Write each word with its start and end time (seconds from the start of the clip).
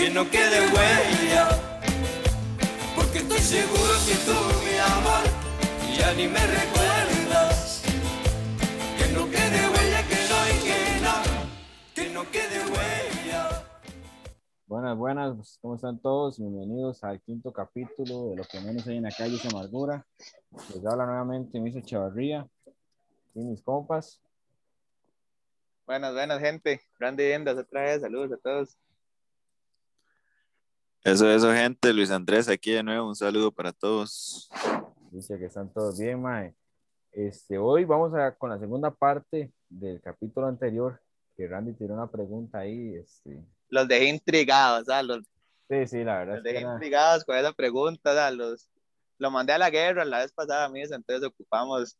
que 0.00 0.08
no 0.08 0.24
quede 0.30 0.60
huella, 0.72 1.46
porque 2.96 3.18
estoy 3.18 3.38
seguro 3.38 3.92
que 4.06 4.14
tú, 4.24 4.32
mi 4.64 4.78
amor, 4.78 5.24
ya 5.94 6.14
ni 6.14 6.26
me 6.26 6.40
recuerdas. 6.40 7.82
Que 8.96 9.12
no 9.12 9.26
quede 9.26 9.60
huella, 9.68 10.00
que 10.08 10.18
no 10.30 10.36
hay 10.40 10.56
que 10.64 11.00
no, 11.04 11.16
que 11.94 12.14
no 12.14 12.30
quede 12.30 12.60
huella. 12.72 13.66
Buenas, 14.66 14.96
buenas, 14.96 15.36
pues, 15.36 15.58
¿cómo 15.60 15.74
están 15.74 15.98
todos? 15.98 16.38
Bienvenidos 16.38 17.04
al 17.04 17.20
quinto 17.20 17.52
capítulo 17.52 18.30
de 18.30 18.36
Lo 18.36 18.44
que 18.44 18.58
menos 18.60 18.86
hay 18.86 18.96
en 18.96 19.02
la 19.02 19.10
calle 19.10 19.36
es 19.36 19.44
amargura. 19.44 20.06
Les 20.74 20.86
habla 20.86 21.04
nuevamente 21.04 21.60
Misa 21.60 21.82
Chavarría 21.82 22.48
y 23.34 23.40
mis 23.40 23.60
compas. 23.60 24.18
Buenas, 25.84 26.14
buenas, 26.14 26.40
gente. 26.40 26.80
Grande 26.98 27.26
Viendas 27.26 27.58
otra 27.58 27.82
vez. 27.82 28.00
Saludos 28.00 28.32
a 28.32 28.38
todos. 28.38 28.78
Eso, 31.02 31.30
eso, 31.30 31.52
gente. 31.52 31.92
Luis 31.92 32.10
Andrés 32.10 32.48
aquí 32.48 32.72
de 32.72 32.82
nuevo. 32.82 33.08
Un 33.08 33.16
saludo 33.16 33.50
para 33.50 33.72
todos. 33.72 34.48
Dice 35.10 35.38
que 35.38 35.46
están 35.46 35.72
todos 35.72 35.98
bien, 35.98 36.20
Mae. 36.20 36.54
Este, 37.12 37.58
hoy 37.58 37.84
vamos 37.84 38.14
a 38.14 38.34
con 38.36 38.50
la 38.50 38.58
segunda 38.58 38.90
parte 38.90 39.52
del 39.68 40.00
capítulo 40.00 40.46
anterior, 40.46 41.00
que 41.36 41.48
Randy 41.48 41.72
tiró 41.72 41.94
una 41.94 42.06
pregunta 42.10 42.58
ahí. 42.58 42.94
Este. 42.94 43.42
Los 43.68 43.88
dejé 43.88 44.08
intrigados, 44.08 44.86
¿sabes? 44.86 45.06
Los, 45.06 45.24
Sí, 45.68 45.86
sí, 45.86 46.04
la 46.04 46.18
verdad. 46.18 46.34
los 46.36 46.44
dejé 46.44 46.60
era- 46.60 46.72
intrigados 46.74 47.24
con 47.24 47.36
esa 47.36 47.52
pregunta, 47.52 48.14
¿sabes? 48.14 48.36
Los, 48.36 48.70
lo 49.18 49.30
mandé 49.30 49.52
a 49.52 49.58
la 49.58 49.70
guerra 49.70 50.04
la 50.04 50.18
vez 50.18 50.32
pasada, 50.32 50.68
mis, 50.68 50.90
entonces 50.90 51.26
ocupamos. 51.26 51.96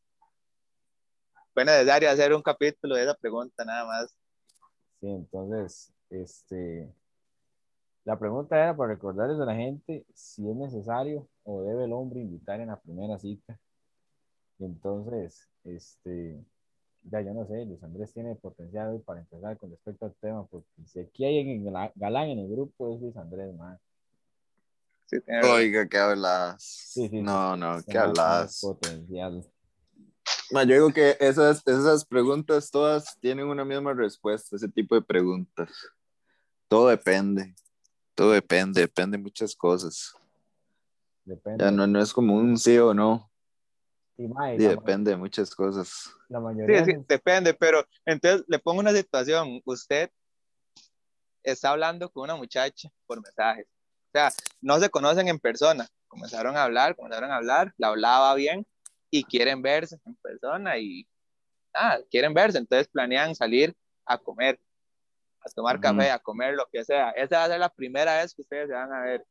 Fue 1.55 1.65
necesario 1.65 2.11
hacer 2.11 2.33
un 2.35 2.43
capítulo 2.43 2.95
de 2.97 3.03
esa 3.05 3.15
pregunta, 3.15 3.65
nada 3.65 3.85
más. 3.87 4.11
Sí, 5.01 5.09
entonces, 5.09 5.93
este, 6.11 6.89
la 8.05 8.19
pregunta 8.19 8.57
era 8.57 8.77
para 8.77 8.95
recordarles 8.95 9.39
a 9.41 9.45
la 9.45 9.55
gente 9.55 10.07
si 10.15 10.49
es 10.49 10.57
necesario 10.57 11.29
o 11.45 11.63
debe 11.63 11.85
el 11.85 11.93
hombre 11.93 12.21
invitar 12.21 12.61
en 12.61 12.69
la 12.69 12.81
primera 12.81 13.19
cita. 13.19 13.59
Entonces, 14.59 15.49
este, 15.65 16.43
ya 17.05 17.21
yo 17.21 17.35
no 17.35 17.47
sé, 17.47 17.65
Luis 17.65 17.83
Andrés 17.83 18.13
tiene 18.13 18.35
potencial 18.37 18.91
hoy 18.91 18.99
para 19.01 19.21
empezar 19.21 19.57
con 19.59 19.71
respecto 19.71 20.07
al 20.07 20.15
tema, 20.21 20.47
porque 20.47 20.69
si 20.87 21.01
aquí 21.01 21.25
hay 21.25 21.39
en 21.39 21.67
el 21.67 21.91
galán 21.95 22.29
en 22.29 22.39
el 22.41 22.51
grupo 22.51 22.95
es 22.95 23.01
Luis 23.01 23.17
Andrés, 23.17 23.55
man. 23.55 23.79
Sí. 25.07 25.19
Oiga, 25.45 25.89
¿qué 25.89 25.99
hablas? 25.99 26.63
Sí, 26.63 27.09
sí, 27.09 27.21
no, 27.21 27.57
no, 27.57 27.83
¿qué 27.87 27.99
más 27.99 28.09
hablas? 28.09 28.61
Potencial. 28.61 29.45
Ma, 30.53 30.65
yo 30.65 30.75
digo 30.75 30.93
que 30.93 31.17
esas, 31.21 31.67
esas 31.67 32.05
preguntas 32.05 32.71
todas 32.71 33.19
tienen 33.21 33.47
una 33.47 33.65
misma 33.65 33.93
respuesta, 33.93 34.57
ese 34.57 34.69
tipo 34.69 34.95
de 34.95 35.03
preguntas. 35.03 35.71
Todo 36.69 36.89
depende. 36.89 37.55
Todo 38.21 38.33
depende, 38.33 38.83
depende 38.83 39.17
de 39.17 39.23
muchas 39.23 39.57
cosas. 39.57 40.15
Depende. 41.25 41.65
Ya 41.65 41.71
no, 41.71 41.87
no 41.87 42.03
es 42.03 42.13
como 42.13 42.35
un 42.35 42.59
sí 42.59 42.77
o 42.77 42.93
no. 42.93 43.31
Y, 44.19 44.29
mae, 44.29 44.59
Sí, 44.59 44.67
depende 44.67 45.13
de 45.13 45.17
muchas 45.17 45.55
cosas. 45.55 46.11
la 46.29 46.39
Sí, 46.39 46.45
mayoría 46.45 46.85
sí, 46.85 46.93
de- 46.93 47.05
depende, 47.09 47.55
pero 47.55 47.83
entonces 48.05 48.45
le 48.47 48.59
pongo 48.59 48.81
una 48.81 48.93
situación. 48.93 49.63
Usted 49.65 50.11
está 51.43 51.71
hablando 51.71 52.11
con 52.11 52.25
una 52.25 52.37
muchacha 52.37 52.91
por 53.07 53.23
mensajes. 53.23 53.65
O 54.09 54.11
sea, 54.13 54.31
no 54.61 54.79
se 54.79 54.91
conocen 54.91 55.27
en 55.29 55.39
persona. 55.39 55.89
Comenzaron 56.07 56.59
a 56.59 56.65
hablar, 56.65 56.97
comenzaron 56.97 57.31
a 57.31 57.37
hablar, 57.37 57.73
la 57.79 57.89
hablaba 57.89 58.35
bien 58.35 58.67
y 59.11 59.25
quieren 59.25 59.63
verse 59.63 59.99
en 60.05 60.15
persona 60.17 60.77
y 60.77 61.09
ah, 61.73 61.97
quieren 62.11 62.35
verse. 62.35 62.59
Entonces 62.59 62.87
planean 62.87 63.35
salir 63.35 63.75
a 64.05 64.19
comer, 64.19 64.61
a 65.45 65.51
tomar 65.51 65.77
Ujú. 65.77 65.83
café, 65.83 66.11
a 66.11 66.19
comer 66.19 66.55
lo 66.55 66.67
que 66.71 66.85
sea. 66.85 67.11
Esa 67.11 67.39
va 67.39 67.45
a 67.45 67.49
ser 67.49 67.61
la 67.61 67.73
primera 67.73 68.17
vez 68.17 68.35
que 68.35 68.43
ustedes 68.43 68.69
se 68.69 68.75
van 68.75 68.93
a 68.93 69.01
ver. 69.03 69.27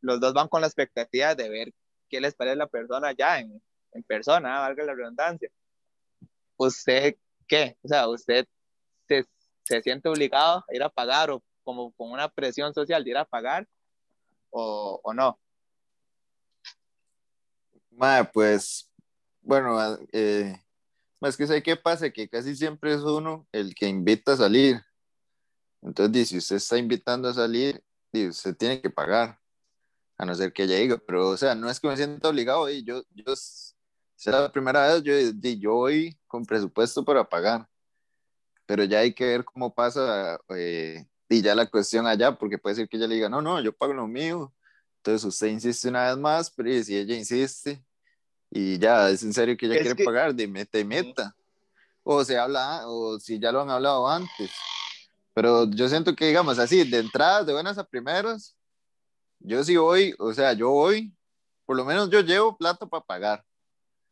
Los 0.00 0.20
dos 0.20 0.34
van 0.34 0.48
con 0.48 0.60
la 0.60 0.66
expectativa 0.66 1.34
de 1.34 1.48
ver 1.48 1.72
qué 2.08 2.20
les 2.20 2.34
parece 2.34 2.56
la 2.56 2.66
persona 2.66 3.12
ya 3.12 3.40
en, 3.40 3.62
en 3.92 4.02
persona, 4.02 4.60
valga 4.60 4.84
la 4.84 4.94
redundancia 4.94 5.50
usted 6.56 7.16
qué? 7.46 7.76
O 7.82 7.88
sea, 7.88 8.08
usted 8.08 8.46
se, 9.08 9.26
se 9.62 9.82
siente 9.82 10.08
obligado 10.08 10.64
a 10.68 10.74
ir 10.74 10.82
a 10.82 10.88
pagar 10.88 11.30
o 11.30 11.42
como 11.62 11.92
con 11.92 12.10
una 12.10 12.28
presión 12.28 12.72
social 12.74 13.02
de 13.02 13.10
ir 13.10 13.16
a 13.16 13.24
pagar 13.24 13.66
o, 14.50 15.00
o 15.02 15.14
no. 15.14 15.38
Ma, 17.90 18.28
pues, 18.32 18.90
bueno, 19.40 19.78
eh, 20.12 20.56
ma, 21.20 21.28
es 21.28 21.36
que 21.36 21.46
sé 21.46 21.62
qué 21.62 21.76
pasa, 21.76 22.10
que 22.10 22.28
casi 22.28 22.56
siempre 22.56 22.92
es 22.92 23.00
uno 23.00 23.46
el 23.52 23.74
que 23.74 23.86
invita 23.86 24.32
a 24.32 24.36
salir. 24.36 24.80
Entonces, 25.84 26.28
si 26.30 26.38
usted 26.38 26.56
está 26.56 26.78
invitando 26.78 27.28
a 27.28 27.34
salir, 27.34 27.82
usted 28.12 28.56
tiene 28.56 28.80
que 28.80 28.90
pagar, 28.90 29.38
a 30.16 30.24
no 30.24 30.34
ser 30.34 30.52
que 30.52 30.62
ella 30.64 30.76
diga, 30.76 30.98
pero, 31.06 31.28
o 31.28 31.36
sea, 31.36 31.54
no 31.54 31.68
es 31.68 31.78
que 31.80 31.88
me 31.88 31.96
sienta 31.96 32.28
obligado, 32.28 32.68
y 32.70 32.82
yo, 32.84 33.02
yo, 33.14 33.32
s- 33.32 33.74
será 34.16 34.40
la 34.40 34.52
primera 34.52 34.86
vez, 34.86 35.02
yo, 35.02 35.12
yo 35.40 35.74
voy 35.74 36.16
con 36.26 36.44
presupuesto 36.46 37.04
para 37.04 37.28
pagar, 37.28 37.68
pero 38.66 38.84
ya 38.84 39.00
hay 39.00 39.12
que 39.12 39.26
ver 39.26 39.44
cómo 39.44 39.74
pasa, 39.74 40.38
eh, 40.56 41.04
y 41.28 41.42
ya 41.42 41.54
la 41.54 41.66
cuestión 41.68 42.06
allá, 42.06 42.38
porque 42.38 42.56
puede 42.58 42.76
ser 42.76 42.88
que 42.88 42.96
ella 42.96 43.06
le 43.08 43.16
diga, 43.16 43.28
no, 43.28 43.42
no, 43.42 43.60
yo 43.60 43.72
pago 43.76 43.92
lo 43.92 44.06
mío, 44.06 44.54
entonces 44.98 45.24
usted 45.24 45.48
insiste 45.48 45.88
una 45.88 46.06
vez 46.08 46.16
más, 46.16 46.50
pero 46.50 46.82
si 46.82 46.96
ella 46.96 47.14
insiste 47.14 47.84
y 48.50 48.78
ya 48.78 49.10
es 49.10 49.22
en 49.22 49.34
serio 49.34 49.56
que 49.56 49.66
ella 49.66 49.74
Es 49.74 49.80
quiere 49.82 49.96
que- 49.96 50.04
pagar, 50.04 50.34
de 50.34 50.46
meta 50.48 50.78
y 50.78 50.84
meta. 50.84 51.34
O 52.04 52.22
se 52.24 52.38
habla, 52.38 52.82
o 52.86 53.18
si 53.18 53.38
ya 53.40 53.50
lo 53.50 53.62
han 53.62 53.70
hablado 53.70 54.08
antes. 54.08 54.50
Pero 55.34 55.68
yo 55.70 55.88
siento 55.88 56.14
que, 56.14 56.26
digamos 56.26 56.58
así, 56.58 56.88
de 56.88 56.98
entradas, 57.00 57.44
de 57.46 57.52
buenas 57.52 57.76
a 57.76 57.84
primeras, 57.84 58.56
yo 59.40 59.62
sí 59.64 59.76
voy, 59.76 60.14
o 60.18 60.32
sea, 60.32 60.52
yo 60.52 60.70
voy, 60.70 61.12
por 61.66 61.76
lo 61.76 61.84
menos 61.84 62.08
yo 62.08 62.20
llevo 62.20 62.56
plata 62.56 62.86
para 62.86 63.04
pagar. 63.04 63.44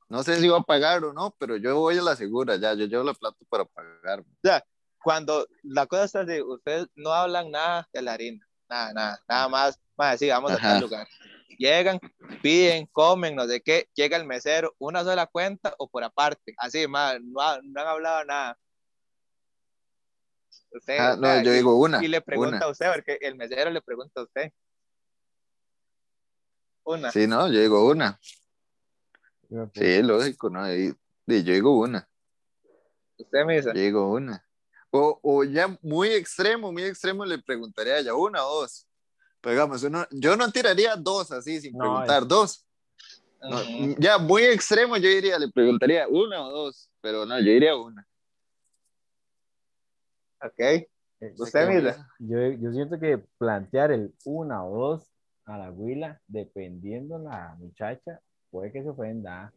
No 0.08 0.22
sé 0.22 0.38
si 0.40 0.48
voy 0.48 0.58
a 0.58 0.62
pagar 0.62 1.02
o 1.04 1.12
no, 1.12 1.34
pero 1.38 1.56
yo 1.56 1.78
voy 1.78 1.96
a 1.96 2.02
la 2.02 2.16
segura, 2.16 2.56
ya, 2.56 2.74
yo 2.74 2.86
llevo 2.86 3.04
la 3.04 3.14
plata 3.14 3.38
para 3.48 3.64
pagar. 3.64 4.24
Cuando 5.02 5.46
la 5.62 5.86
cosa 5.86 6.04
está 6.04 6.20
así, 6.20 6.40
ustedes 6.42 6.86
no 6.94 7.12
hablan 7.12 7.50
nada 7.50 7.88
de 7.92 8.02
la 8.02 8.12
harina, 8.12 8.46
nada, 8.68 8.92
nada, 8.92 9.20
nada 9.28 9.48
más, 9.48 9.80
más 9.96 10.18
sí, 10.18 10.28
vamos 10.28 10.52
a 10.52 10.56
Ajá. 10.56 10.72
tal 10.72 10.80
lugar. 10.82 11.08
Llegan, 11.58 11.98
piden, 12.42 12.86
comen, 12.92 13.34
no 13.34 13.46
sé 13.46 13.60
qué, 13.60 13.88
llega 13.94 14.16
el 14.16 14.26
mesero, 14.26 14.74
una 14.78 15.02
sola 15.02 15.26
cuenta 15.26 15.74
o 15.78 15.88
por 15.88 16.04
aparte, 16.04 16.54
así, 16.58 16.86
más, 16.86 17.16
no, 17.22 17.40
ha- 17.40 17.60
no 17.62 17.80
han 17.80 17.86
hablado 17.86 18.24
nada. 18.24 18.58
Usted, 20.70 20.96
Ah, 20.98 21.16
no, 21.18 21.42
yo 21.42 21.52
y- 21.52 21.56
digo 21.56 21.78
una. 21.78 22.02
Y 22.04 22.08
le 22.08 22.20
pregunta 22.20 22.56
una. 22.56 22.66
a 22.66 22.70
usted, 22.70 22.92
porque 22.94 23.18
el 23.20 23.36
mesero 23.36 23.70
le 23.70 23.80
pregunta 23.82 24.20
a 24.20 24.24
usted. 24.24 24.52
Una. 26.84 27.10
Sí, 27.12 27.26
no, 27.26 27.46
yo 27.50 27.60
digo 27.60 27.88
una. 27.88 28.18
Yo, 29.48 29.70
Sí, 29.74 30.02
lógico, 30.02 30.50
¿no? 30.50 30.72
Y, 30.74 30.94
y 31.26 31.42
yo 31.44 31.52
digo 31.52 31.78
una. 31.78 32.08
Usted 33.18 33.44
me 33.44 33.56
dice. 33.56 33.68
Yo 33.74 33.80
digo 33.80 34.10
una. 34.10 34.44
O, 34.90 35.18
o 35.22 35.44
ya 35.44 35.78
muy 35.82 36.08
extremo, 36.08 36.72
muy 36.72 36.82
extremo, 36.84 37.24
le 37.24 37.38
preguntaría 37.38 38.00
ya 38.00 38.14
una 38.14 38.44
o 38.44 38.60
dos. 38.62 38.86
Pero 39.40 39.52
digamos, 39.54 39.82
uno, 39.82 40.06
yo 40.10 40.36
no 40.36 40.50
tiraría 40.50 40.96
dos 40.96 41.30
así 41.32 41.60
sin 41.60 41.72
No, 41.72 41.78
preguntar, 41.80 42.22
es- 42.22 42.28
dos. 42.28 42.66
No. 43.40 43.58
Ya 43.98 44.18
muy 44.18 44.44
extremo, 44.44 44.96
yo 44.96 45.08
diría, 45.08 45.36
le 45.38 45.50
preguntaría 45.50 46.06
una 46.08 46.46
o 46.46 46.50
dos, 46.50 46.88
pero 47.00 47.26
no, 47.26 47.38
yo 47.40 47.46
diría 47.50 47.74
una. 47.76 48.06
Ok. 50.42 50.88
Usted 51.38 51.68
mira. 51.68 52.08
Yo, 52.18 52.38
yo 52.52 52.72
siento 52.72 52.98
que 52.98 53.18
plantear 53.38 53.92
el 53.92 54.12
una 54.24 54.64
o 54.64 54.76
dos 54.76 55.12
a 55.44 55.56
la 55.58 55.70
huila, 55.70 56.20
dependiendo 56.26 57.18
la 57.18 57.54
muchacha, 57.58 58.20
puede 58.50 58.72
que 58.72 58.82
se 58.82 58.88
ofenda. 58.88 59.44
¿ah? 59.44 59.52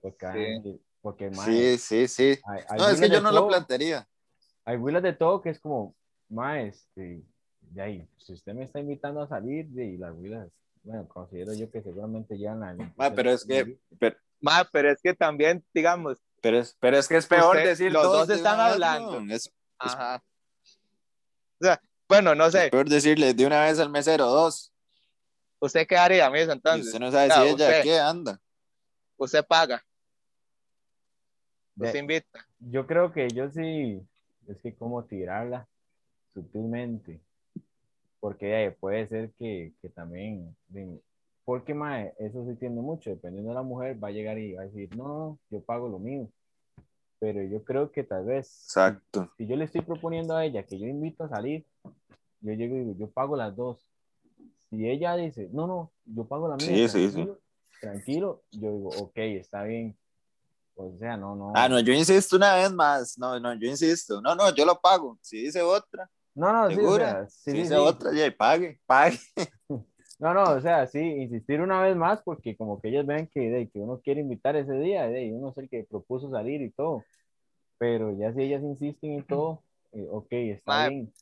Porque, 0.00 0.60
Sí. 0.62 0.80
porque 1.02 1.30
mae, 1.30 1.46
Sí, 1.46 1.78
sí, 1.78 2.08
sí. 2.08 2.40
hay, 2.46 2.60
hay 2.68 2.78
No, 2.78 2.88
es 2.88 3.00
que 3.00 3.08
yo 3.10 3.20
no 3.20 3.30
lo 3.30 3.38
todo- 3.40 3.48
plantearía. 3.48 4.06
Hay 4.64 4.76
huilas 4.78 5.02
de 5.02 5.12
todo 5.12 5.42
que 5.42 5.50
es 5.50 5.60
como, 5.60 5.94
mae, 6.28 6.68
este, 6.68 7.22
de 7.60 7.82
ahí, 7.82 8.08
si 8.18 8.32
usted 8.32 8.54
me 8.54 8.64
está 8.64 8.80
invitando 8.80 9.20
a 9.20 9.28
salir, 9.28 9.66
de 9.68 9.84
y 9.84 9.96
las 9.96 10.14
huilas, 10.14 10.48
bueno, 10.82 11.06
considero 11.08 11.52
yo 11.54 11.70
que 11.70 11.82
seguramente 11.82 12.36
llevan 12.38 12.60
la. 12.60 12.92
Ah, 12.98 13.12
pero 13.14 13.30
es 13.32 13.44
que- 13.44 13.78
Pero, 13.98 14.16
Ma, 14.40 14.68
pero 14.70 14.90
es 14.90 15.00
que 15.02 15.14
también, 15.14 15.64
digamos, 15.74 16.18
pero, 16.42 16.58
es, 16.58 16.76
pero 16.78 16.98
es 16.98 17.08
que 17.08 17.16
es 17.16 17.26
peor 17.26 17.56
Usted- 17.56 17.68
decir 17.68 17.90
los 17.92 18.02
dos 18.04 18.28
están 18.30 18.60
hablando. 18.60 19.20
no, 19.20 19.32
Es, 19.34 19.50
ajá. 19.78 20.22
O 21.60 21.64
sea, 21.64 21.80
bueno, 22.08 22.34
no 22.34 22.46
es 22.46 22.52
sé, 22.52 22.68
peor 22.70 22.88
decirle 22.88 23.34
de 23.34 23.46
una 23.46 23.62
vez 23.64 23.78
al 23.78 23.90
mesero 23.90 24.26
dos. 24.26 24.72
¿usted 25.58 25.86
qué 25.86 25.96
haría, 25.96 26.30
Misa, 26.30 26.50
Y 26.50 26.52
entonces? 26.52 26.86
usted 26.86 27.00
no 27.00 27.10
sabe 27.10 27.26
o 27.26 27.28
sea, 27.28 27.42
si 27.42 27.48
ella 27.48 27.68
usted- 27.68 27.82
qué 27.82 27.98
anda. 27.98 28.40
Usted 29.16 29.44
paga, 29.46 29.82
usted 31.78 31.98
invita. 31.98 32.46
Yo 32.58 32.86
creo 32.86 33.12
que 33.12 33.28
yo 33.30 33.50
sí, 33.50 34.00
es 34.46 34.58
que 34.60 34.74
como 34.74 35.04
tirarla 35.04 35.66
sutilmente, 36.34 37.20
porque 38.20 38.64
eh, 38.66 38.70
puede 38.72 39.08
ser 39.08 39.32
que, 39.38 39.72
que 39.80 39.88
también, 39.88 40.54
porque 41.44 41.72
mae, 41.74 42.12
eso 42.18 42.44
sí 42.46 42.56
tiene 42.56 42.80
mucho, 42.82 43.08
dependiendo 43.10 43.50
de 43.50 43.54
la 43.54 43.62
mujer, 43.62 44.02
va 44.02 44.08
a 44.08 44.12
llegar 44.12 44.36
y 44.38 44.52
va 44.52 44.62
a 44.62 44.66
decir, 44.66 44.94
no, 44.96 45.38
yo 45.50 45.60
pago 45.62 45.88
lo 45.88 45.98
mío, 45.98 46.28
pero 47.18 47.42
yo 47.42 47.64
creo 47.64 47.90
que 47.90 48.02
tal 48.04 48.24
vez, 48.24 48.46
Exacto. 48.64 49.30
si 49.36 49.46
yo 49.46 49.56
le 49.56 49.64
estoy 49.64 49.80
proponiendo 49.82 50.36
a 50.36 50.44
ella 50.44 50.64
que 50.64 50.78
yo 50.78 50.86
invito 50.86 51.24
a 51.24 51.28
salir, 51.28 51.64
yo 52.40 52.52
llego 52.52 52.76
y 52.76 52.80
digo, 52.80 52.94
yo 52.98 53.10
pago 53.10 53.36
las 53.36 53.54
dos. 53.56 53.86
Si 54.68 54.88
ella 54.88 55.16
dice, 55.16 55.48
no, 55.52 55.66
no, 55.66 55.92
yo 56.04 56.24
pago 56.26 56.48
la 56.48 56.56
mía. 56.56 56.66
Sí, 56.66 56.88
sí, 56.88 57.10
sí. 57.10 57.28
tranquilo, 57.80 58.42
yo 58.52 58.72
digo, 58.72 58.88
ok, 58.90 59.16
está 59.16 59.62
bien. 59.64 59.96
O 60.74 60.94
sea, 60.98 61.16
no, 61.16 61.34
no. 61.34 61.52
Ah, 61.54 61.68
no, 61.68 61.80
yo 61.80 61.92
insisto 61.94 62.36
una 62.36 62.54
vez 62.56 62.70
más. 62.70 63.16
No, 63.18 63.40
no, 63.40 63.54
yo 63.54 63.66
insisto. 63.66 64.20
No, 64.20 64.34
no, 64.34 64.54
yo 64.54 64.66
lo 64.66 64.78
pago. 64.78 65.18
Si 65.22 65.38
dice 65.44 65.62
otra, 65.62 66.10
No, 66.34 66.52
no, 66.52 66.68
sí, 66.68 66.74
o 66.74 66.76
segura. 66.76 67.10
sea, 67.12 67.28
sí, 67.28 67.40
si 67.44 67.50
sí, 67.52 67.56
dice 67.58 67.74
sí. 67.74 67.80
otra, 67.80 68.12
ya 68.12 68.36
pague, 68.36 68.78
pague. 68.84 69.18
No, 70.18 70.32
no, 70.32 70.44
o 70.52 70.60
sea, 70.60 70.86
sí, 70.86 70.98
insistir 70.98 71.60
una 71.60 71.82
vez 71.82 71.94
más 71.94 72.22
porque 72.22 72.56
como 72.56 72.80
que 72.80 72.88
ellos 72.88 73.04
ven 73.04 73.26
que, 73.26 73.40
de, 73.50 73.68
que 73.68 73.78
uno 73.78 74.00
quiere 74.02 74.22
invitar 74.22 74.56
ese 74.56 74.72
día, 74.72 75.06
de, 75.08 75.26
y 75.26 75.32
uno 75.32 75.50
es 75.50 75.58
el 75.58 75.68
que 75.68 75.84
propuso 75.84 76.30
salir 76.30 76.62
y 76.62 76.70
todo. 76.70 77.04
Pero 77.78 78.16
ya 78.16 78.32
si 78.32 78.42
ellas 78.42 78.62
insisten 78.62 79.12
y 79.12 79.22
todo, 79.22 79.62
eh, 79.92 80.06
ok, 80.10 80.28
está 80.30 80.72
Mae, 80.72 80.88
bien. 80.88 81.12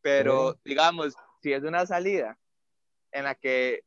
Pero, 0.00 0.56
digamos, 0.64 1.14
si 1.40 1.52
es 1.52 1.62
una 1.62 1.86
salida 1.86 2.36
en 3.12 3.24
la 3.24 3.36
que 3.36 3.84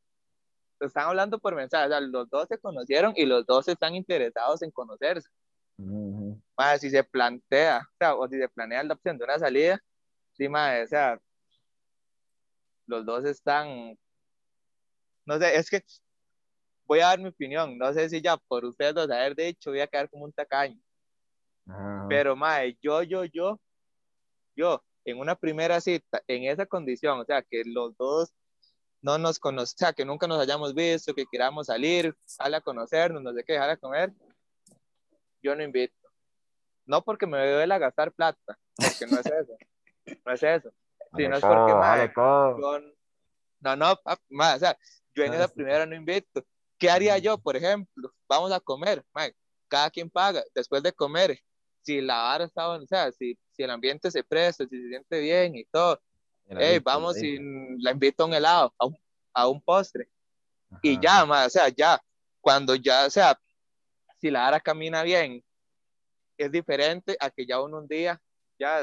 están 0.80 1.08
hablando 1.08 1.38
por 1.38 1.54
mensaje, 1.54 1.86
o 1.86 1.88
sea, 1.90 2.00
los 2.00 2.30
dos 2.30 2.48
se 2.48 2.58
conocieron 2.58 3.12
y 3.16 3.26
los 3.26 3.44
dos 3.44 3.68
están 3.68 3.94
interesados 3.94 4.62
en 4.62 4.70
conocerse. 4.70 5.28
Ujú. 5.78 6.40
Mae, 6.56 6.78
si 6.78 6.88
se 6.88 7.04
plantea, 7.04 7.86
o, 7.92 7.96
sea, 7.98 8.14
o 8.14 8.28
si 8.28 8.38
se 8.38 8.48
planea 8.48 8.82
la 8.82 8.94
opción 8.94 9.18
de 9.18 9.24
una 9.24 9.38
salida, 9.38 9.82
sí, 10.32 10.48
mae, 10.48 10.84
o 10.84 10.86
sea, 10.86 11.20
los 12.86 13.04
dos 13.04 13.24
están, 13.24 13.98
no 15.26 15.38
sé, 15.38 15.56
es 15.56 15.68
que 15.68 15.84
voy 16.86 17.00
a 17.00 17.06
dar 17.06 17.18
mi 17.18 17.28
opinión, 17.28 17.76
no 17.76 17.92
sé 17.92 18.08
si 18.08 18.22
ya 18.22 18.36
por 18.36 18.64
ustedes 18.64 18.94
dos 18.94 19.10
haber 19.10 19.34
dicho 19.34 19.70
voy 19.70 19.80
a 19.80 19.86
quedar 19.86 20.08
como 20.08 20.24
un 20.24 20.32
tacaño, 20.32 20.80
Ajá. 21.66 22.06
pero 22.08 22.36
mae, 22.36 22.78
yo, 22.80 23.02
yo, 23.02 23.24
yo, 23.24 23.60
yo, 24.54 24.82
en 25.04 25.18
una 25.18 25.34
primera 25.34 25.80
cita, 25.80 26.22
en 26.26 26.44
esa 26.44 26.64
condición, 26.64 27.20
o 27.20 27.24
sea, 27.24 27.42
que 27.42 27.62
los 27.66 27.96
dos 27.96 28.32
no 29.02 29.18
nos 29.18 29.38
conocemos, 29.38 29.74
o 29.74 29.78
sea, 29.78 29.92
que 29.92 30.04
nunca 30.04 30.26
nos 30.26 30.40
hayamos 30.40 30.74
visto, 30.74 31.14
que 31.14 31.26
queramos 31.30 31.66
salir, 31.66 32.16
a 32.38 32.60
conocernos, 32.60 33.22
no 33.22 33.32
sé 33.32 33.44
qué, 33.44 33.58
a 33.58 33.76
comer, 33.76 34.12
yo 35.42 35.54
no 35.54 35.62
invito. 35.62 35.94
No 36.86 37.02
porque 37.02 37.26
me 37.26 37.38
duele 37.52 37.74
a 37.74 37.78
gastar 37.78 38.12
plata, 38.12 38.58
porque 38.76 39.06
no 39.06 39.18
es 39.18 39.26
eso, 39.26 39.56
no 40.24 40.32
es 40.32 40.42
eso, 40.42 40.70
sino 41.16 41.36
es 41.36 41.42
porque, 41.42 41.74
mae, 41.74 42.12
yo, 42.16 42.80
no, 43.60 43.76
no, 43.76 44.00
mae, 44.28 44.56
o 44.56 44.58
sea, 44.58 44.78
yo 45.16 45.24
en 45.24 45.32
Ah, 45.32 45.36
esa 45.36 45.48
sí. 45.48 45.54
primera 45.54 45.86
no 45.86 45.96
invito. 45.96 46.44
¿Qué 46.78 46.90
haría 46.90 47.16
yo, 47.18 47.38
por 47.38 47.56
ejemplo? 47.56 48.12
Vamos 48.28 48.52
a 48.52 48.60
comer, 48.60 49.02
mae, 49.14 49.34
cada 49.68 49.90
quien 49.90 50.10
paga, 50.10 50.44
después 50.54 50.82
de 50.82 50.92
comer, 50.92 51.40
si 51.82 52.00
la 52.00 52.16
vara 52.22 52.44
está, 52.44 52.68
o 52.68 52.86
sea, 52.86 53.10
si, 53.12 53.38
si 53.52 53.62
el 53.62 53.70
ambiente 53.70 54.10
se 54.10 54.22
presta, 54.22 54.64
si 54.68 54.80
se 54.82 54.88
siente 54.88 55.20
bien 55.20 55.56
y 55.56 55.64
todo, 55.64 56.00
hey, 56.48 56.78
vamos 56.84 57.16
y 57.22 57.38
la 57.80 57.92
invito 57.92 58.22
a 58.22 58.26
un 58.26 58.34
helado, 58.34 58.74
a 58.78 58.86
un, 58.86 58.96
a 59.32 59.48
un 59.48 59.60
postre, 59.62 60.08
y 60.82 60.92
Ajá. 60.92 61.00
ya, 61.02 61.26
mae, 61.26 61.46
o 61.46 61.50
sea, 61.50 61.68
ya, 61.68 61.98
cuando 62.40 62.74
ya, 62.74 63.06
o 63.06 63.10
sea, 63.10 63.40
si 64.20 64.30
la 64.30 64.40
vara 64.42 64.60
camina 64.60 65.02
bien, 65.02 65.42
es 66.36 66.52
diferente 66.52 67.16
a 67.18 67.30
que 67.30 67.46
ya 67.46 67.60
uno 67.62 67.78
un 67.78 67.88
día, 67.88 68.20
ya 68.58 68.82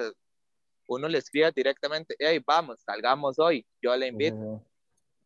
uno 0.88 1.08
le 1.08 1.20
escriba 1.20 1.52
directamente, 1.52 2.16
hey, 2.18 2.42
vamos, 2.46 2.82
salgamos 2.82 3.38
hoy, 3.38 3.66
yo 3.82 3.96
le 3.96 4.08
Sí, 4.08 4.10
sí, 4.10 4.26
invito. 4.28 4.66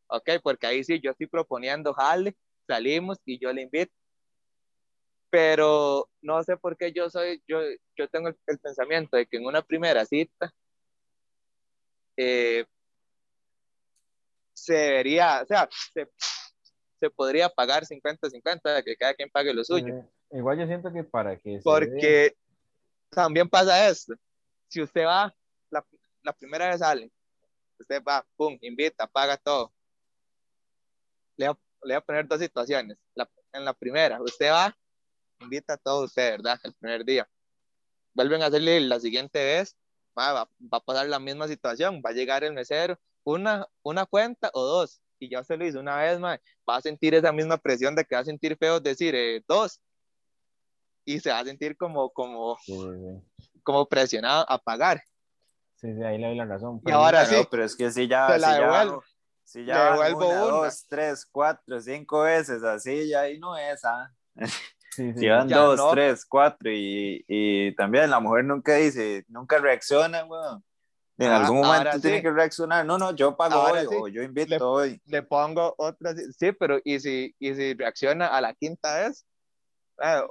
Ok, 0.07 0.29
porque 0.41 0.67
ahí 0.67 0.83
sí, 0.83 0.99
yo 1.01 1.11
estoy 1.11 1.27
proponiendo 1.27 1.93
jale, 1.93 2.35
salimos 2.65 3.19
y 3.25 3.39
yo 3.39 3.51
le 3.51 3.63
invito. 3.63 3.93
Pero 5.29 6.09
no 6.21 6.41
sé 6.43 6.55
por 6.57 6.77
qué 6.77 6.93
yo 6.93 7.09
soy, 7.09 7.43
yo, 7.47 7.59
yo 7.95 8.07
tengo 8.07 8.29
el, 8.29 8.37
el 8.47 8.59
pensamiento 8.59 9.17
de 9.17 9.25
que 9.25 9.37
en 9.37 9.45
una 9.45 9.61
primera 9.61 10.05
cita 10.05 10.53
eh, 12.15 12.65
se 14.53 14.73
debería, 14.73 15.41
o 15.43 15.45
sea, 15.45 15.69
se, 15.93 16.09
se 16.99 17.09
podría 17.09 17.49
pagar 17.49 17.85
50-50, 17.85 18.83
que 18.83 18.95
cada 18.95 19.13
quien 19.13 19.29
pague 19.29 19.53
lo 19.53 19.63
suyo. 19.63 19.93
Eh, 19.93 20.05
Igual 20.31 20.59
yo 20.59 20.67
siento 20.67 20.91
que 20.91 21.03
para 21.03 21.37
que 21.37 21.57
se 21.57 21.63
Porque 21.63 22.35
también 23.09 23.47
pasa 23.47 23.87
esto. 23.87 24.15
Si 24.67 24.81
usted 24.81 25.05
va, 25.05 25.33
la, 25.69 25.85
la 26.23 26.33
primera 26.33 26.67
vez 26.67 26.79
sale, 26.79 27.09
usted 27.79 28.03
va, 28.03 28.25
pum, 28.35 28.57
invita, 28.61 29.07
paga 29.07 29.37
todo. 29.37 29.71
Le 31.37 31.47
voy 31.47 31.55
a, 31.55 31.85
le 31.87 31.93
voy 31.93 31.97
a 31.97 32.01
poner 32.01 32.27
dos 32.27 32.39
situaciones. 32.39 32.97
La- 33.15 33.29
en 33.53 33.65
la 33.65 33.73
primera, 33.73 34.21
usted 34.21 34.51
va, 34.51 34.75
invita 35.39 35.73
a 35.73 35.77
todo 35.77 36.05
usted, 36.05 36.31
¿verdad? 36.31 36.59
El 36.63 36.73
primer 36.73 37.05
día. 37.05 37.27
Vuelven 38.13 38.41
a 38.41 38.47
hacerle 38.47 38.79
la 38.81 38.99
siguiente 38.99 39.43
vez, 39.43 39.75
va, 40.17 40.33
va, 40.33 40.49
va 40.73 40.77
a 40.79 40.83
pasar 40.83 41.07
la 41.07 41.19
misma 41.19 41.47
situación, 41.47 42.01
va 42.05 42.09
a 42.09 42.13
llegar 42.13 42.43
el 42.43 42.53
mesero, 42.53 42.99
una, 43.23 43.67
una 43.83 44.05
cuenta 44.05 44.49
o 44.53 44.63
dos, 44.63 44.99
y 45.19 45.29
ya 45.29 45.43
se 45.43 45.57
lo 45.57 45.65
hizo 45.65 45.79
una 45.79 45.97
vez, 45.97 46.19
mae, 46.19 46.39
va 46.67 46.77
a 46.77 46.81
sentir 46.81 47.13
esa 47.15 47.31
misma 47.31 47.57
presión 47.57 47.95
de 47.95 48.05
que 48.05 48.15
va 48.15 48.21
a 48.21 48.25
sentir 48.25 48.57
feo 48.57 48.79
decir 48.79 49.13
eh, 49.15 49.43
dos, 49.47 49.79
y 51.05 51.19
se 51.19 51.29
va 51.29 51.39
a 51.39 51.45
sentir 51.45 51.77
como, 51.77 52.09
como, 52.09 52.57
Sí, 52.63 52.73
sí, 52.73 53.49
como 53.63 53.87
presionado 53.87 54.45
a 54.49 54.57
pagar. 54.57 55.03
sí, 55.75 55.93
sí, 55.95 56.03
ahí 56.03 56.17
le 56.17 56.27
doy 56.27 56.35
la 56.35 56.45
razón. 56.45 56.81
Y 56.85 56.91
ahora 56.91 57.25
sí. 57.25 57.35
No, 57.35 57.47
pero 57.49 57.63
es 57.63 57.75
que 57.75 57.91
si 57.91 58.07
ya, 58.07 58.33
si 58.35 58.41
la 58.41 58.47
ya, 58.53 58.61
devuelvo. 58.61 59.03
Si 59.47 59.63
ya 59.65 59.77
van 59.77 59.91
devuelvo 59.91 60.27
una, 60.27 60.45
una. 60.57 60.67
dos, 60.67 60.85
tres, 60.89 61.25
cuatro, 61.25 61.79
cinco 61.79 62.21
veces 62.21 62.63
así, 62.63 63.07
ya 63.07 63.21
ahí 63.21 63.39
no 63.39 63.57
es, 63.57 63.83
¿ah? 63.85 64.11
sí, 64.91 65.13
sí, 65.13 65.19
Si 65.19 65.27
van 65.29 65.47
dos, 65.47 65.77
no. 65.77 65.91
tres, 65.91 66.25
cuatro 66.25 66.69
y, 66.69 67.23
y 67.27 67.73
también 67.75 68.09
la 68.09 68.19
mujer 68.19 68.43
nunca 68.43 68.75
dice, 68.75 69.23
nunca 69.29 69.57
reacciona, 69.57 70.25
weón. 70.25 70.63
En 71.19 71.31
Ah, 71.31 71.37
algún 71.37 71.61
momento 71.61 71.99
tiene 71.99 72.17
sí. 72.17 72.21
que 72.23 72.31
reaccionar. 72.31 72.85
No, 72.85 72.97
no, 72.99 73.15
yo 73.15 73.35
pago 73.35 73.55
Ahora 73.55 73.79
hoy 73.81 73.87
sí. 73.89 73.95
o 73.95 74.07
yo 74.07 74.21
invito 74.21 74.49
Le- 74.49 74.59
hoy. 74.61 75.01
Le 75.05 75.23
pongo 75.23 75.73
otra, 75.77 76.13
sí, 76.15 76.51
pero 76.51 76.79
¿y 76.83 76.99
si, 76.99 77.33
y 77.39 77.55
si 77.55 77.73
reacciona 77.73 78.27
a 78.27 78.39
la 78.41 78.53
quinta 78.53 78.99
vez? 78.99 79.25
Ah, 79.97 80.27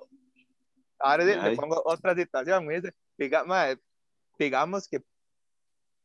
ahora 1.00 1.24
Ay. 1.24 1.50
le 1.50 1.56
pongo 1.56 1.82
otra 1.84 2.14
situación, 2.14 2.66
me 2.66 2.74
dice, 2.80 2.94
diga, 3.18 3.42
mae, 3.44 3.78
digamos 4.38 4.86
que 4.86 5.02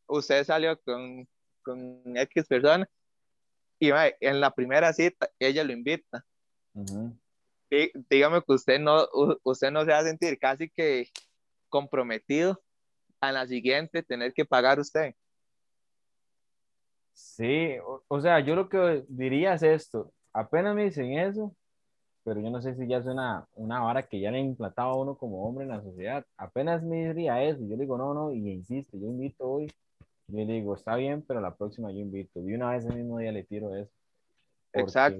usted 0.08 0.44
salió 0.46 0.80
con, 0.82 1.28
con 1.62 2.02
X 2.18 2.48
persona 2.48 2.90
y 3.82 3.92
mae, 3.92 4.16
en 4.20 4.40
la 4.40 4.52
primera 4.52 4.94
cita 4.94 5.30
ella 5.40 5.64
lo 5.64 5.74
invita. 5.74 6.24
Ujú. 6.76 7.18
Dí- 7.70 7.92
dígame 8.10 8.42
que 8.44 8.54
usted 8.54 8.80
no, 8.80 9.08
usted 9.44 9.72
no 9.72 9.84
se 9.84 9.92
va 9.92 9.98
a 10.00 10.04
sentir 10.04 10.38
casi 10.38 10.70
que 10.70 11.10
comprometido 11.68 12.62
a 13.20 13.32
la 13.32 13.48
siguiente 13.48 14.04
tener 14.04 14.34
que 14.34 14.46
pagar 14.46 14.80
usted. 14.80 15.16
Sí, 17.14 17.76
o, 17.84 18.04
o 18.08 18.22
sea, 18.22 18.40
yo 18.40 18.56
lo 18.56 18.70
que 18.70 19.04
diría 19.08 19.56
es 19.56 19.64
esto, 19.64 20.14
apenas 20.32 20.76
me 20.76 20.84
dicen 20.86 21.14
eso, 21.18 21.56
pero 22.24 22.40
yo 22.40 22.52
no 22.52 22.62
sé 22.62 22.76
si 22.76 22.88
ya 22.88 22.98
es 22.98 23.06
una, 23.06 23.48
una 23.56 23.80
vara 23.80 24.08
que 24.08 24.20
ya 24.20 24.30
le 24.30 24.40
han 24.40 24.46
implantado 24.46 24.92
a 24.92 25.02
uno 25.02 25.18
como 25.18 25.44
hombre 25.44 25.64
en 25.64 25.70
la 25.72 25.82
sociedad, 25.82 26.24
apenas 26.38 26.84
me 26.84 27.08
diría 27.08 27.42
eso, 27.44 27.62
yo 27.62 27.76
le 27.76 27.84
digo, 27.84 27.98
no, 27.98 28.14
no, 28.14 28.32
y 28.32 28.48
insisto, 28.48 28.96
yo 28.98 29.08
invito 29.08 29.44
hoy, 29.50 29.72
yo 30.32 30.46
le 30.46 30.54
digo, 30.54 30.76
está 30.76 30.96
bien, 30.96 31.24
pero 31.28 31.42
la 31.42 31.56
próxima 31.56 31.92
yo 31.92 32.00
invito, 32.00 32.40
y 32.40 32.54
una 32.54 32.72
vez 32.72 32.86
el 32.86 32.96
mismo 32.96 33.18
día 33.20 33.32
le 33.32 33.44
tiro 33.44 33.76
eso. 33.76 33.92
Porque, 34.72 34.84
Exacto. 34.84 35.18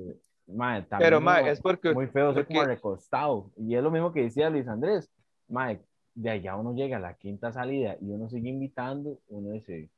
también 0.48 0.86
Pero 1.00 1.18
uno- 1.20 1.38
es 1.38 1.62
porque, 1.62 1.94
muy 1.94 2.08
feo 2.08 2.34
ser 2.34 2.46
como 2.48 2.60
porque- 2.60 2.76
recostado, 2.76 3.52
y 3.58 3.76
es 3.76 3.84
lo 3.84 3.92
mismo 3.92 4.12
que 4.14 4.24
decía 4.24 4.50
Luis 4.50 4.68
Andrés, 4.68 5.12
mae, 5.48 5.82
de 6.16 6.30
allá 6.30 6.56
uno 6.56 6.74
llega 6.74 6.98
a 6.98 7.00
la 7.00 7.14
quinta 7.16 7.52
salida 7.52 7.96
y 8.02 8.12
uno 8.12 8.30
sigue 8.30 8.50
invitando, 8.50 9.20
uno 9.30 9.52
dice, 9.52 9.90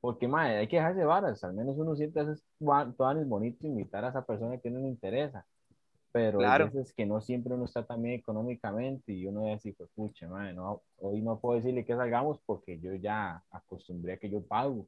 porque, 0.00 0.28
mae, 0.28 0.56
hay 0.58 0.68
que 0.68 0.76
dejarse 0.76 1.04
varas. 1.04 1.42
Al 1.42 1.54
menos 1.54 1.76
uno 1.76 1.96
siente 1.96 2.20
esos 2.20 2.44
toanes 2.96 3.28
bonito 3.28 3.66
invitar 3.66 4.04
a 4.04 4.10
esa 4.10 4.24
persona 4.24 4.58
que 4.58 4.70
no 4.70 4.78
le 4.78 4.86
interesa. 4.88 5.44
Pero 6.10 6.38
Claro. 6.38 6.64
hay 6.64 6.70
veces 6.70 6.92
que 6.94 7.04
no 7.06 7.20
siempre 7.20 7.54
uno 7.54 7.66
está 7.66 7.84
también 7.84 8.14
económicamente 8.18 9.12
y 9.12 9.26
uno 9.26 9.44
dice, 9.44 9.74
pues, 9.76 9.90
pucha, 9.94 10.26
mae, 10.28 10.54
no, 10.54 10.82
hoy 10.98 11.20
no 11.20 11.38
puedo 11.38 11.56
decirle 11.56 11.84
que 11.84 11.94
salgamos 11.94 12.38
porque 12.46 12.80
yo 12.80 12.94
ya 12.94 13.42
acostumbré 13.50 14.14
a 14.14 14.16
que 14.16 14.30
yo 14.30 14.40
pago. 14.42 14.86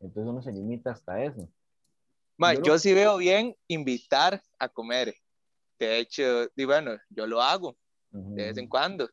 Entonces 0.00 0.30
uno 0.30 0.42
se 0.42 0.52
limita 0.52 0.90
hasta 0.92 1.22
eso. 1.22 1.48
Ma, 2.36 2.52
Yo 2.54 2.60
lo- 2.60 2.66
yo 2.66 2.78
sí 2.78 2.92
veo 2.94 3.16
bien 3.16 3.56
invitar 3.68 4.42
a 4.58 4.68
comer. 4.68 5.14
De 5.78 5.98
hecho, 5.98 6.48
y 6.54 6.64
bueno, 6.64 6.92
yo 7.08 7.26
lo 7.26 7.40
hago 7.40 7.76
Ujú. 8.12 8.34
de 8.34 8.44
vez 8.44 8.56
en 8.58 8.68
cuando. 8.68 9.08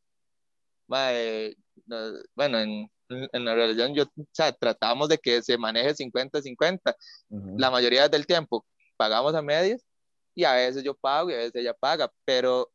Ma, 0.87 1.13
eh, 1.13 1.55
no- 1.85 2.13
bueno, 2.35 2.59
en, 2.59 2.89
en 3.09 3.45
la 3.45 3.55
relación 3.55 3.93
yo, 3.93 4.03
o 4.03 4.25
sea, 4.33 4.51
tratamos 4.51 5.07
de 5.07 5.17
que 5.17 5.41
se 5.41 5.57
maneje 5.57 5.93
50-50. 5.95 6.93
Ujú. 7.29 7.55
La 7.57 7.71
mayoría 7.71 8.09
del 8.09 8.25
tiempo 8.27 8.65
pagamos 8.97 9.33
a 9.33 9.41
medias 9.41 9.85
y 10.37 10.43
a 10.45 10.53
veces 10.53 10.83
yo 10.83 10.93
pago 10.93 11.31
y 11.31 11.33
a 11.33 11.37
veces 11.37 11.55
ella 11.55 11.73
paga, 11.73 12.11
pero 12.23 12.69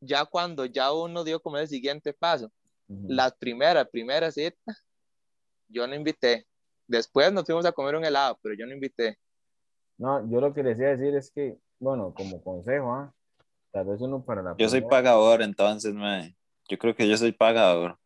ya 0.00 0.24
cuando 0.24 0.64
ya 0.64 0.90
uno 0.90 1.22
dio 1.22 1.38
como 1.38 1.58
el 1.58 1.68
siguiente 1.68 2.14
paso, 2.14 2.50
Ujú. 2.88 3.04
la 3.08 3.30
primera, 3.30 3.84
primera 3.84 4.30
cita, 4.30 4.56
yo 5.68 5.86
no 5.86 5.94
invité. 5.94 6.46
Después 6.86 7.30
nos 7.30 7.44
fuimos 7.44 7.66
a 7.66 7.72
comer 7.72 7.94
un 7.94 8.06
helado, 8.06 8.38
pero 8.42 8.54
yo 8.58 8.64
no 8.66 8.72
invité. 8.72 9.18
No, 9.98 10.26
yo 10.30 10.40
lo 10.40 10.54
que 10.54 10.62
les 10.62 10.78
decía 10.78 10.96
decir 10.96 11.14
es 11.14 11.30
que, 11.30 11.58
bueno, 11.78 12.14
como 12.14 12.42
consejo, 12.42 12.90
¿ah? 12.94 13.12
Tal 13.70 13.84
vez 13.86 14.00
uno 14.00 14.24
para 14.24 14.42
la 14.42 14.54
Yo 14.56 14.66
soy 14.70 14.80
primera- 14.80 14.96
pagador, 15.02 15.42
entonces, 15.42 15.92
mae. 15.92 16.34
Yo 16.70 16.78
creo 16.78 16.94
que 16.96 17.06
yo 17.06 17.18
soy 17.18 17.32
pagador. 17.32 17.98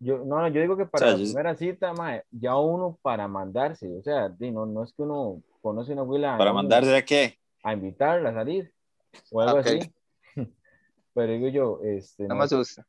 Yo, 0.00 0.18
no, 0.24 0.46
yo 0.48 0.60
digo 0.60 0.76
que 0.76 0.86
para 0.86 1.06
O 1.06 1.08
sea, 1.10 1.16
la 1.16 1.22
yo- 1.22 1.30
primera 1.30 1.56
cita, 1.56 1.92
mae, 1.92 2.24
ya 2.32 2.56
uno 2.56 2.98
para 3.00 3.28
mandarse, 3.28 3.86
o 3.96 4.02
sea, 4.02 4.28
no, 4.40 4.66
no 4.66 4.82
es 4.82 4.92
que 4.92 5.02
uno 5.02 5.40
conoce 5.62 5.92
una 5.92 6.02
abuela 6.02 6.36
¿Para 6.36 6.52
mandarse 6.52 6.94
a 6.96 7.04
qué? 7.04 7.38
A 7.66 7.72
invitarla 7.72 8.30
a 8.30 8.34
salir 8.34 8.72
o 9.32 9.40
algo 9.40 9.58
Ok. 9.58 9.66
así. 9.66 9.92
Pero 11.14 11.32
digo 11.32 11.48
yo, 11.48 11.80
este, 11.82 12.22
No 12.24 12.28
no, 12.30 12.34
me 12.36 12.44
asusta. 12.44 12.86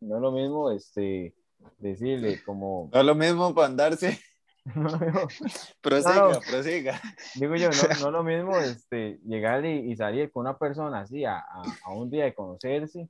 no 0.00 0.16
es 0.16 0.22
lo 0.22 0.30
mismo, 0.30 0.70
este, 0.70 1.34
decirle 1.78 2.40
como, 2.44 2.88
No 2.92 3.00
es 3.00 3.06
lo 3.06 3.14
mismo 3.16 3.52
para 3.54 3.66
andarse. 3.66 4.18
no 4.76 4.88
Prosiga, 5.82 6.14
No, 6.20 6.28
no. 6.34 6.40
prosiga. 6.40 7.00
digo 7.34 7.56
yo, 7.56 7.68
no, 7.70 7.82
no 8.00 8.06
es 8.06 8.12
lo 8.12 8.22
mismo, 8.22 8.60
este, 8.60 9.18
llegar 9.24 9.64
y, 9.64 9.90
y 9.90 9.96
salir 9.96 10.30
con 10.30 10.42
una 10.42 10.56
persona 10.56 11.00
así 11.00 11.24
a, 11.24 11.38
a, 11.38 11.76
a 11.82 11.92
un 11.92 12.08
día 12.10 12.24
de 12.24 12.34
conocerse, 12.34 13.08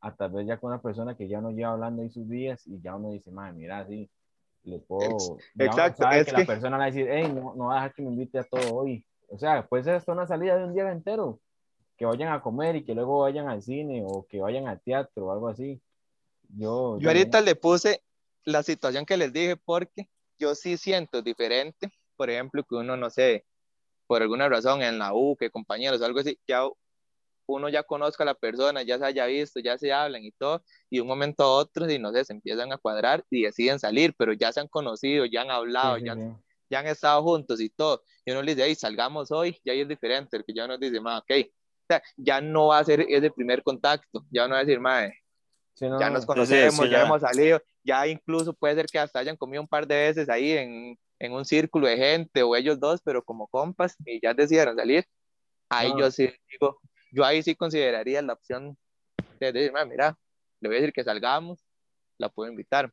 a 0.00 0.14
tal 0.14 0.30
vez 0.30 0.46
ya 0.46 0.58
con 0.58 0.70
una 0.70 0.80
persona 0.80 1.16
que 1.16 1.26
ya 1.26 1.40
no 1.40 1.50
lleva 1.50 1.72
hablando 1.72 2.02
ahí 2.02 2.10
sus 2.10 2.28
días 2.28 2.64
y 2.68 2.80
ya 2.80 2.94
uno 2.94 3.10
dice, 3.10 3.32
madre, 3.32 3.54
mira, 3.54 3.84
sí, 3.88 4.08
le 4.62 4.78
puedo, 4.78 5.38
exacto, 5.58 6.04
es 6.12 6.26
que, 6.26 6.30
que- 6.32 6.38
la 6.38 6.46
persona 6.46 6.76
le 6.76 6.78
va 6.78 6.84
a 6.84 6.86
decir, 6.86 7.08
hey, 7.10 7.32
no, 7.34 7.54
no 7.56 7.64
va 7.66 7.72
a 7.72 7.74
dejar 7.76 7.94
que 7.94 8.02
me 8.02 8.08
invite 8.10 8.38
a 8.38 8.44
todo 8.44 8.72
hoy. 8.74 9.04
O 9.28 9.38
sea, 9.38 9.66
puede 9.66 9.84
ser 9.84 9.94
hasta 9.94 10.12
una 10.12 10.26
salida 10.26 10.56
de 10.56 10.64
un 10.64 10.74
día 10.74 10.90
entero, 10.90 11.40
que 11.96 12.06
vayan 12.06 12.32
a 12.32 12.40
comer 12.40 12.76
y 12.76 12.84
que 12.84 12.94
luego 12.94 13.20
vayan 13.20 13.48
al 13.48 13.62
cine 13.62 14.04
o 14.06 14.26
que 14.28 14.40
vayan 14.40 14.68
al 14.68 14.80
teatro 14.80 15.26
o 15.26 15.32
algo 15.32 15.48
así. 15.48 15.80
Yo, 16.56 16.98
Yo 16.98 17.10
ahorita 17.10 17.40
le 17.40 17.54
puse 17.54 18.02
la 18.44 18.62
situación 18.62 19.04
que 19.04 19.16
les 19.16 19.32
dije 19.32 19.56
porque 19.56 20.08
yo 20.38 20.54
sí 20.54 20.76
siento 20.76 21.20
diferente, 21.22 21.90
por 22.16 22.30
ejemplo, 22.30 22.64
que 22.64 22.76
uno, 22.76 22.96
no 22.96 23.10
sé, 23.10 23.44
por 24.06 24.22
alguna 24.22 24.48
razón 24.48 24.82
en 24.82 24.98
la 24.98 25.12
U, 25.12 25.36
que 25.36 25.50
compañeros, 25.50 26.00
algo 26.00 26.20
así, 26.20 26.38
ya 26.46 26.62
uno 27.46 27.68
ya 27.68 27.82
conozca 27.82 28.22
a 28.24 28.26
la 28.26 28.34
persona, 28.34 28.82
ya 28.82 28.98
se 28.98 29.04
haya 29.04 29.26
visto, 29.26 29.58
ya 29.60 29.76
se 29.76 29.92
hablan 29.92 30.22
y 30.24 30.32
todo, 30.32 30.62
y 30.88 30.96
de 30.96 31.02
un 31.02 31.08
momento 31.08 31.42
a 31.42 31.48
otro, 31.48 31.90
y 31.90 31.98
no 31.98 32.12
sé, 32.12 32.24
se 32.24 32.32
empiezan 32.32 32.72
a 32.72 32.78
cuadrar 32.78 33.24
y 33.30 33.42
deciden 33.42 33.78
salir, 33.78 34.14
pero 34.16 34.32
ya 34.32 34.52
se 34.52 34.60
han 34.60 34.68
conocido, 34.68 35.24
ya 35.26 35.42
han 35.42 35.50
hablado, 35.50 35.96
Sí, 35.96 36.00
sí, 36.02 36.06
ya. 36.06 36.14
Ya 36.70 36.80
han 36.80 36.86
estado 36.86 37.22
juntos 37.22 37.60
y 37.60 37.70
todo, 37.70 38.02
y 38.24 38.30
uno 38.32 38.42
le 38.42 38.54
dice, 38.54 38.66
hey, 38.66 38.74
salgamos 38.74 39.30
hoy, 39.30 39.58
ya 39.64 39.72
ahí 39.72 39.80
es 39.80 39.88
diferente, 39.88 40.36
el 40.36 40.44
que 40.44 40.54
ya 40.54 40.64
uno 40.64 40.78
dice, 40.78 41.00
ma, 41.00 41.18
ok, 41.18 41.30
o 41.30 41.86
sea, 41.88 42.02
ya 42.16 42.40
no 42.40 42.68
va 42.68 42.78
a 42.80 42.84
ser 42.84 43.00
ese 43.08 43.30
primer 43.30 43.62
contacto, 43.62 44.24
ya 44.30 44.44
uno 44.46 44.54
va 44.54 44.60
a 44.60 44.64
decir, 44.64 44.80
ma, 44.80 45.08
Sí, 45.74 45.88
no, 45.88 46.00
ya 46.00 46.08
no, 46.08 46.14
nos 46.14 46.22
sí, 46.22 46.26
conocemos, 46.26 46.74
sí, 46.86 46.90
ya 46.90 46.98
ya. 46.98 47.04
hemos 47.04 47.20
salido, 47.20 47.62
ya 47.84 48.06
incluso 48.06 48.52
puede 48.52 48.74
ser 48.74 48.86
que 48.86 48.98
hasta 48.98 49.20
hayan 49.20 49.36
comido 49.36 49.62
un 49.62 49.68
par 49.68 49.86
de 49.86 49.94
veces 49.96 50.28
ahí 50.28 50.52
en, 50.52 50.98
en 51.20 51.32
un 51.32 51.44
círculo 51.44 51.86
de 51.86 51.96
gente 51.96 52.42
o 52.42 52.56
ellos 52.56 52.80
dos, 52.80 53.00
pero 53.04 53.22
como 53.22 53.46
compas 53.46 53.96
y 54.04 54.20
ya 54.20 54.34
decidieron 54.34 54.76
salir, 54.76 55.04
ahí 55.68 55.88
No. 55.90 56.00
yo 56.00 56.10
sí 56.10 56.28
digo, 56.50 56.80
yo 57.12 57.24
ahí 57.24 57.42
sí 57.42 57.54
consideraría 57.54 58.20
la 58.22 58.32
opción 58.32 58.76
de 59.40 59.52
decir, 59.52 59.72
"Ma, 59.72 59.84
mira, 59.84 60.18
le 60.60 60.68
voy 60.68 60.78
a 60.78 60.80
decir 60.80 60.92
que 60.92 61.04
salgamos, 61.04 61.64
la 62.18 62.28
puedo 62.28 62.50
invitar. 62.50 62.92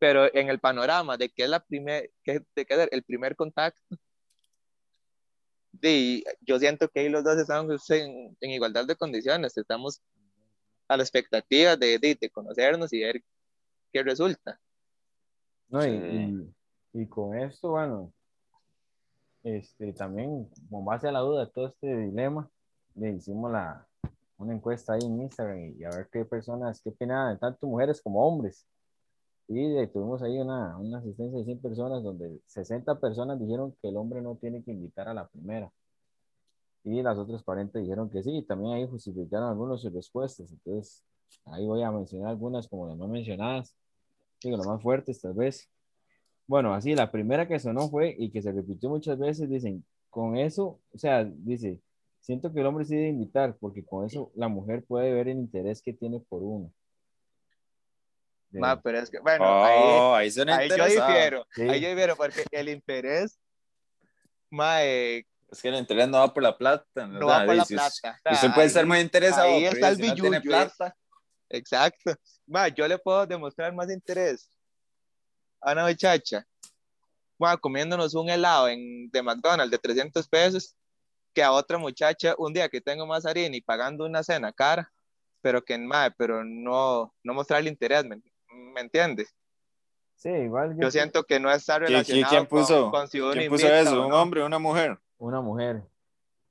Pero 0.00 0.34
en 0.34 0.48
el 0.48 0.58
panorama 0.58 1.16
de 1.16 1.28
que 1.28 1.44
es 1.44 1.48
la 1.50 1.60
primer, 1.60 2.10
que, 2.24 2.40
de 2.56 2.66
que 2.66 2.88
el 2.90 3.02
primer 3.04 3.36
contacto, 3.36 3.96
sí, 5.80 6.24
yo 6.40 6.58
siento 6.58 6.88
que 6.88 7.00
ahí 7.00 7.08
los 7.10 7.22
dos 7.22 7.38
estamos 7.38 7.88
en, 7.90 8.36
en 8.40 8.50
igualdad 8.50 8.86
de 8.86 8.96
condiciones, 8.96 9.56
estamos 9.56 10.00
a 10.88 10.96
la 10.96 11.02
expectativa 11.02 11.76
de, 11.76 11.98
de, 11.98 12.16
de 12.18 12.30
conocernos 12.30 12.92
y 12.92 13.00
ver 13.00 13.22
qué 13.92 14.02
resulta. 14.02 14.58
No, 15.68 15.86
y, 15.86 15.90
Sí. 15.90 15.96
y- 16.94 17.02
y 17.02 17.06
con 17.06 17.38
esto, 17.38 17.70
bueno, 17.70 18.12
este, 19.44 19.92
también, 19.92 20.48
con 20.70 20.84
base 20.84 21.06
a 21.08 21.12
la 21.12 21.20
duda 21.20 21.44
de 21.44 21.52
todo 21.52 21.68
este 21.68 21.94
dilema, 21.94 22.50
le 22.96 23.10
hicimos 23.10 23.52
la, 23.52 23.86
una 24.38 24.54
encuesta 24.54 24.94
ahí 24.94 25.02
en 25.04 25.20
Instagram 25.20 25.58
y, 25.58 25.76
y 25.78 25.84
a 25.84 25.90
ver 25.90 26.08
qué 26.10 26.24
personas, 26.24 26.80
qué 26.82 26.88
opinaban, 26.88 27.38
tanto 27.38 27.66
mujeres 27.66 28.00
como 28.02 28.26
hombres. 28.26 28.66
Y 29.52 29.84
tuvimos 29.88 30.22
ahí 30.22 30.38
una, 30.38 30.78
una 30.78 30.98
asistencia 30.98 31.36
de 31.36 31.44
100 31.44 31.58
personas 31.60 32.04
donde 32.04 32.40
60 32.46 33.00
personas 33.00 33.40
dijeron 33.40 33.74
que 33.82 33.88
el 33.88 33.96
hombre 33.96 34.22
no 34.22 34.36
tiene 34.36 34.62
que 34.62 34.70
invitar 34.70 35.08
a 35.08 35.14
la 35.14 35.26
primera. 35.26 35.72
Y 36.84 37.02
las 37.02 37.18
otras 37.18 37.42
40 37.42 37.80
dijeron 37.80 38.08
que 38.08 38.22
sí, 38.22 38.30
y 38.30 38.42
también 38.42 38.74
ahí 38.74 38.86
justificaron 38.86 39.48
algunas 39.48 39.80
sus 39.80 39.92
respuestas. 39.92 40.52
Entonces, 40.52 41.02
ahí 41.46 41.66
voy 41.66 41.82
a 41.82 41.90
mencionar 41.90 42.30
algunas 42.30 42.68
como 42.68 42.86
las 42.86 42.96
más 42.96 43.08
mencionadas, 43.08 43.74
digo, 44.40 44.56
las 44.56 44.68
más 44.68 44.80
fuertes 44.80 45.20
tal 45.20 45.34
vez. 45.34 45.68
Bueno, 46.46 46.72
así, 46.72 46.94
la 46.94 47.10
primera 47.10 47.48
que 47.48 47.58
sonó 47.58 47.88
fue 47.88 48.14
y 48.16 48.30
que 48.30 48.42
se 48.42 48.52
repitió 48.52 48.88
muchas 48.88 49.18
veces, 49.18 49.50
dicen, 49.50 49.84
con 50.10 50.36
eso, 50.36 50.78
o 50.94 50.98
sea, 50.98 51.24
dice, 51.24 51.80
siento 52.20 52.52
que 52.52 52.60
el 52.60 52.66
hombre 52.66 52.84
sí 52.84 52.94
debe 52.94 53.08
invitar, 53.08 53.56
porque 53.58 53.84
con 53.84 54.06
eso 54.06 54.30
la 54.36 54.46
mujer 54.46 54.84
puede 54.84 55.12
ver 55.12 55.26
el 55.26 55.38
interés 55.38 55.82
que 55.82 55.92
tiene 55.92 56.20
por 56.20 56.40
uno. 56.44 56.70
De- 58.50 58.60
Ma, 58.60 58.80
pero 58.80 58.98
es 58.98 59.08
que, 59.10 59.18
bueno, 59.20 59.44
Oh, 59.44 60.14
ahí, 60.14 60.28
ahí 60.28 60.48
ahí 60.50 60.68
yo 60.68 60.84
difiero, 60.86 61.46
Sí. 61.54 61.62
ahí 61.62 61.80
yo 61.80 61.88
difiero, 61.88 62.16
porque 62.16 62.44
el 62.50 62.68
interés, 62.68 63.38
ma, 64.50 64.82
eh, 64.84 65.24
Es 65.50 65.62
que 65.62 65.68
el 65.68 65.76
interés 65.76 66.08
no 66.08 66.18
va 66.18 66.32
por 66.34 66.42
la 66.42 66.56
plata. 66.56 67.06
no 67.06 67.26
va 67.26 67.44
por 67.44 67.54
la 67.54 67.64
plata. 67.64 67.86
O 67.88 67.90
sea, 67.90 68.32
Usted 68.32 68.48
puede 68.48 68.62
ahí- 68.62 68.66
estar 68.68 68.86
muy 68.86 68.98
interesado, 69.00 69.42
ahí 69.48 69.64
está 69.64 69.88
el 69.88 69.96
si 69.96 70.02
no 70.08 70.14
tiene 70.14 70.40
plata. 70.40 70.96
Exacto. 71.48 72.14
Ma, 72.46 72.68
yo 72.68 72.86
le 72.86 72.98
puedo 72.98 73.26
demostrar 73.26 73.72
más 73.74 73.90
interés 73.90 74.48
a 75.60 75.72
una 75.72 75.86
muchacha, 75.86 76.46
ma, 77.38 77.56
comiéndonos 77.56 78.14
un 78.14 78.30
helado 78.30 78.68
en, 78.68 79.10
de 79.10 79.22
McDonald's 79.22 79.70
de 79.70 79.78
300 79.78 80.28
pesos, 80.28 80.76
que 81.34 81.42
a 81.42 81.52
otra 81.52 81.78
muchacha 81.78 82.34
un 82.38 82.52
día 82.52 82.68
que 82.68 82.80
tengo 82.80 83.06
más 83.06 83.24
harina 83.26 83.56
y 83.56 83.60
pagando 83.60 84.04
una 84.04 84.22
cena 84.24 84.52
cara, 84.52 84.92
pero 85.40 85.64
que 85.64 85.76
ma, 85.78 86.12
pero 86.16 86.44
no, 86.44 87.12
no 87.22 87.34
mostrar 87.34 87.60
el 87.60 87.68
interés, 87.68 88.04
¿me, 88.04 88.20
me 88.60 88.80
entiendes? 88.82 89.34
Sí, 90.16 90.28
igual 90.28 90.74
yo- 90.74 90.82
Yo 90.82 90.90
siento 90.90 91.24
que 91.24 91.40
no 91.40 91.50
está 91.50 91.76
¿Quién, 91.78 91.88
relacionado 91.88 92.28
quién 92.30 92.46
puso, 92.46 92.82
con, 92.82 92.90
con 92.90 93.08
si 93.08 93.20
uno 93.20 93.32
¿quién 93.32 93.48
puso 93.50 93.66
invita 93.66 93.80
eso? 93.80 94.02
¿Un 94.04 94.10
no. 94.10 94.20
hombre 94.22 94.42
o 94.42 94.46
una 94.46 94.58
mujer? 94.58 94.98
una 95.18 95.40
mujer. 95.40 95.82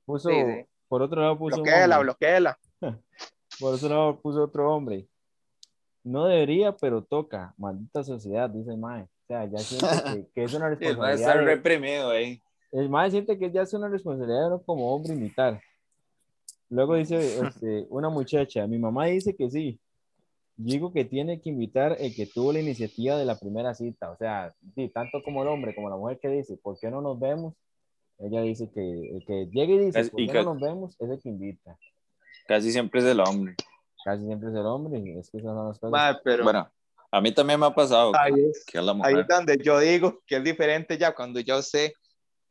Puso, 0.04 0.28
Sí, 0.28 0.34
sí. 0.34 0.66
por 0.88 1.02
otro 1.02 1.20
lado 1.20 1.38
puso 1.38 1.56
un 1.56 1.62
Bloquéela, 1.62 1.96
hombre. 1.98 2.04
bloquéela. 2.04 2.58
Por 3.60 3.74
otro 3.74 3.88
lado 3.90 4.20
puso 4.20 4.42
otro 4.44 4.74
hombre. 4.74 5.06
No 6.02 6.24
debería, 6.26 6.74
pero 6.74 7.02
toca. 7.04 7.52
Maldita 7.58 8.02
sociedad, 8.02 8.48
dice 8.48 8.70
el 8.70 8.78
mae. 8.78 9.02
O 9.02 9.08
sea, 9.28 9.44
ya 9.44 9.58
siente 9.58 9.86
que, 10.14 10.26
que 10.34 10.44
es 10.44 10.54
una 10.54 10.74
Sí, 10.76 10.84
el 10.86 10.96
mae 10.96 11.12
responsabilidad. 11.12 11.44
reprimido 11.54 12.10
ahí. 12.10 12.42
el 12.72 12.88
mae 12.88 13.10
siente 13.10 13.38
que 13.38 13.50
ya 13.50 13.62
es 13.62 13.74
una 13.74 13.88
responsabilidad 13.88 14.46
uno 14.46 14.62
como 14.62 14.94
hombre 14.94 15.12
imitar. 15.14 15.60
Luego 16.70 16.94
dice 16.94 17.16
este, 17.46 17.86
una 17.90 18.08
muchacha, 18.08 18.66
mi 18.66 18.78
mamá 18.78 19.06
dice 19.06 19.36
que 19.36 19.50
sí. 19.50 19.78
Digo 20.62 20.92
que 20.92 21.06
tiene 21.06 21.40
que 21.40 21.48
invitar 21.48 21.96
el 21.98 22.14
que 22.14 22.26
tuvo 22.26 22.52
la 22.52 22.60
iniciativa 22.60 23.16
de 23.16 23.24
la 23.24 23.38
primera 23.38 23.72
cita. 23.74 24.10
O 24.10 24.16
sea, 24.18 24.54
sí, 24.74 24.88
tanto 24.90 25.22
como 25.22 25.42
el 25.42 25.48
hombre 25.48 25.74
como 25.74 25.88
la 25.88 25.96
mujer 25.96 26.18
que 26.20 26.28
dice, 26.28 26.58
¿por 26.58 26.78
qué 26.78 26.90
no 26.90 27.00
nos 27.00 27.18
vemos? 27.18 27.54
Ella 28.18 28.42
dice 28.42 28.70
que 28.70 28.80
el 29.16 29.24
que 29.26 29.46
llegue 29.46 29.74
y 29.76 29.78
dice, 29.86 30.00
Es- 30.00 30.10
¿por 30.10 30.20
y 30.20 30.26
qué 30.26 30.34
no 30.42 30.52
nos 30.54 30.60
vemos? 30.60 30.96
Es 30.98 31.08
el 31.08 31.18
que 31.20 31.30
invita. 31.30 31.78
Casi 32.46 32.70
siempre 32.72 33.00
es 33.00 33.06
el 33.06 33.20
hombre. 33.20 33.54
Casi 34.04 34.26
siempre 34.26 34.50
es 34.50 34.54
el 34.54 34.66
hombre. 34.66 34.98
y 34.98 35.18
Es 35.18 35.30
que 35.30 35.38
esas 35.38 35.50
son 35.54 35.68
las 35.68 35.78
cosas. 35.78 35.90
Ma, 35.92 36.20
pero 36.22 36.44
Bueno, 36.44 36.70
a 37.10 37.20
mí 37.22 37.32
también 37.32 37.58
me 37.58 37.64
ha 37.66 37.74
pasado 37.74 38.12
ahí 38.18 38.34
es. 38.50 38.62
que 38.66 38.76
es 38.78 38.84
la 38.84 38.92
Ahí 38.92 38.98
mujer. 38.98 39.20
es 39.20 39.28
donde 39.28 39.58
yo 39.64 39.78
digo 39.78 40.20
que 40.26 40.36
es 40.36 40.44
diferente 40.44 40.98
ya 40.98 41.14
cuando 41.14 41.40
yo 41.40 41.62
sé 41.62 41.94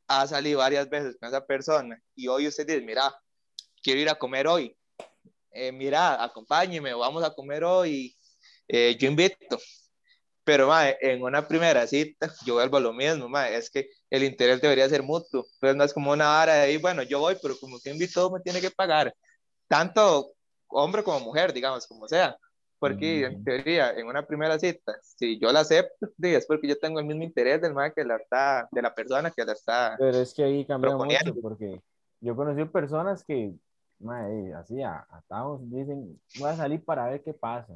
ha 0.08 0.26
salido 0.26 0.58
varias 0.58 0.90
veces 0.90 1.16
con 1.20 1.30
esa 1.30 1.46
persona 1.46 2.02
y 2.16 2.28
hoy 2.28 2.48
usted 2.48 2.66
dice, 2.66 2.82
mira, 2.82 3.14
quiero 3.84 4.00
ir 4.02 4.10
a 4.10 4.16
comer 4.16 4.48
hoy. 4.48 4.76
Eh, 5.52 5.72
mira, 5.72 6.24
acompáñeme, 6.24 6.94
vamos 6.94 7.24
a 7.24 7.34
comer 7.34 7.64
hoy. 7.64 8.16
eh, 8.68 8.96
yo 9.00 9.08
invito. 9.08 9.58
Pero 10.44 10.68
ma, 10.68 10.90
en 10.90 11.22
una 11.22 11.48
primera 11.48 11.86
cita, 11.86 12.32
yo 12.46 12.56
vuelvo 12.56 12.78
a 12.78 12.80
lo 12.80 12.94
mismo, 12.94 13.30
ma, 13.30 13.50
es 13.50 13.70
que 13.70 13.90
el 14.10 14.24
interés 14.24 14.62
debería 14.62 14.90
ser 14.90 15.04
mutuo. 15.04 15.46
Entonces 15.56 15.76
no 15.76 15.84
es 15.84 15.94
como 15.94 16.12
una 16.12 16.28
vara 16.28 16.56
de 16.56 16.62
ahí, 16.62 16.78
bueno, 16.78 17.04
yo 17.04 17.20
voy, 17.20 17.38
pero 17.42 17.56
como 17.60 17.80
que 17.80 17.92
invitó, 17.92 18.32
me 18.32 18.40
tiene 18.40 18.60
que 18.62 18.72
pagar. 18.72 19.14
Tanto 19.68 20.34
hombre 20.68 21.04
como 21.04 21.20
mujer, 21.20 21.54
digamos, 21.54 21.86
como 21.88 22.08
sea. 22.08 22.36
Porque 22.80 23.26
en 23.26 23.34
Ujú. 23.36 23.44
teoría, 23.44 23.92
en 23.92 24.08
una 24.08 24.26
primera 24.26 24.58
cita, 24.58 24.98
si 25.04 25.38
yo 25.38 25.52
la 25.52 25.60
acepto, 25.60 26.08
es 26.22 26.46
porque 26.46 26.68
yo 26.68 26.80
tengo 26.80 27.00
el 27.00 27.06
mismo 27.06 27.24
interés 27.24 27.62
del 27.62 27.74
ma 27.74 27.92
que 27.92 28.06
la 28.06 28.16
está, 28.16 28.70
de 28.72 28.82
la 28.82 28.96
persona 28.96 29.32
que 29.32 29.44
la 29.44 29.52
está. 29.52 29.98
Pero 30.00 30.18
es 30.20 30.34
que 30.34 30.44
ahí 30.46 30.66
cambia 30.66 30.96
mucho 30.96 31.36
porque 31.42 31.82
yo 32.22 32.36
conocí 32.36 32.64
personas 32.66 33.24
que, 33.26 33.54
mae, 34.00 34.54
así, 34.54 34.82
a- 34.82 35.06
atados, 35.12 35.62
dicen, 35.70 36.20
voy 36.40 36.50
a 36.50 36.56
salir 36.56 36.84
para 36.84 37.08
ver 37.10 37.22
qué 37.24 37.34
pasa. 37.34 37.74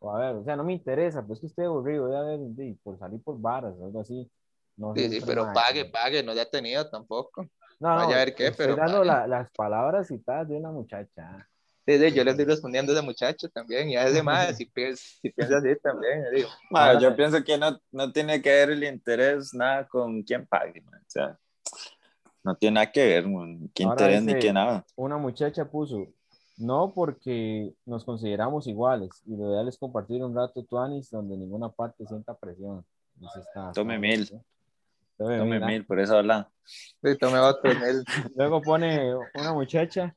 O 0.00 0.10
a 0.14 0.18
ver, 0.20 0.36
o 0.36 0.44
sea, 0.44 0.56
no 0.56 0.64
me 0.64 0.72
interesa, 0.72 1.26
pues 1.26 1.40
que 1.40 1.46
estoy 1.46 1.64
aburrido, 1.64 2.06
voy 2.06 2.16
a 2.16 2.22
ver, 2.22 2.40
por 2.82 2.98
salir 2.98 3.20
por 3.22 3.40
bares 3.40 3.74
o 3.78 3.86
algo 3.86 4.00
así. 4.00 4.30
No 4.76 4.94
Sí, 4.94 5.08
sí, 5.10 5.20
pero 5.26 5.44
mae, 5.44 5.54
pague, 5.54 5.84
pague, 5.86 6.22
no 6.22 6.34
ya 6.34 6.42
ha 6.42 6.50
tenido 6.50 6.88
tampoco. 6.88 7.42
No, 7.80 7.88
vaya 7.96 8.08
no, 8.08 8.14
a 8.14 8.18
ver 8.18 8.34
qué, 8.34 8.46
estoy 8.48 8.66
pero 8.66 8.76
dando 8.76 9.04
la- 9.04 9.26
las 9.26 9.50
palabras 9.50 10.06
citadas 10.08 10.48
de 10.48 10.56
una 10.56 10.70
muchacha. 10.70 11.48
Sí, 11.86 11.98
sí, 11.98 12.12
yo 12.12 12.22
le 12.22 12.32
estoy 12.32 12.44
respondiendo 12.44 12.92
a 12.92 12.96
ese 12.96 13.04
muchacho 13.04 13.48
también, 13.48 13.88
y 13.88 13.96
a 13.96 14.06
ese 14.06 14.22
más, 14.22 14.56
si 14.56 14.66
piensa, 14.74 15.02
si 15.22 15.30
piensa 15.30 15.56
así 15.58 15.74
también, 15.82 16.22
le 16.24 16.30
digo. 16.38 16.48
Ma, 16.70 16.88
Ahora- 16.88 17.00
yo 17.00 17.16
pienso 17.16 17.42
que 17.42 17.56
no, 17.56 17.78
no 17.90 18.12
tiene 18.12 18.40
que 18.42 18.50
ver 18.50 18.70
el 18.70 18.84
interés 18.84 19.54
nada 19.54 19.88
con 19.88 20.22
quién 20.22 20.46
pague. 20.46 20.80
ma. 20.82 20.96
O 20.98 21.04
sea, 21.10 21.38
no 22.48 22.54
tiene 22.56 22.74
nada 22.76 22.90
que 22.90 23.06
ver, 23.06 23.24
qué 23.74 23.84
Ahora 23.84 23.94
interés 24.06 24.22
ni 24.22 24.38
qué 24.38 24.52
nada. 24.52 24.84
Una 24.96 25.18
muchacha 25.18 25.64
puso, 25.70 26.06
No, 26.56 26.92
porque 26.92 27.72
nos 27.86 28.04
consideramos 28.04 28.66
iguales 28.66 29.10
y 29.26 29.36
lo 29.36 29.50
ideal 29.52 29.68
es 29.68 29.78
compartir 29.78 30.24
un 30.24 30.34
rato 30.34 30.64
tuanis 30.64 31.08
donde 31.10 31.36
ninguna 31.36 31.68
parte 31.68 32.04
sienta 32.06 32.34
presión. 32.34 32.84
Está- 33.20 33.72
Tome 33.72 33.94
está 33.94 34.00
mil. 34.00 34.28
Tome 35.16 35.38
Tome 35.38 35.50
mil, 35.50 35.62
¿ah? 35.62 35.66
mil, 35.66 35.86
por 35.86 36.00
eso 36.00 36.16
habla. 36.16 36.50
Sí, 36.64 37.16
tome 37.18 37.38
otro. 37.38 37.70
él. 37.70 38.02
Luego 38.36 38.60
pone 38.62 39.14
una 39.34 39.52
muchacha, 39.52 40.16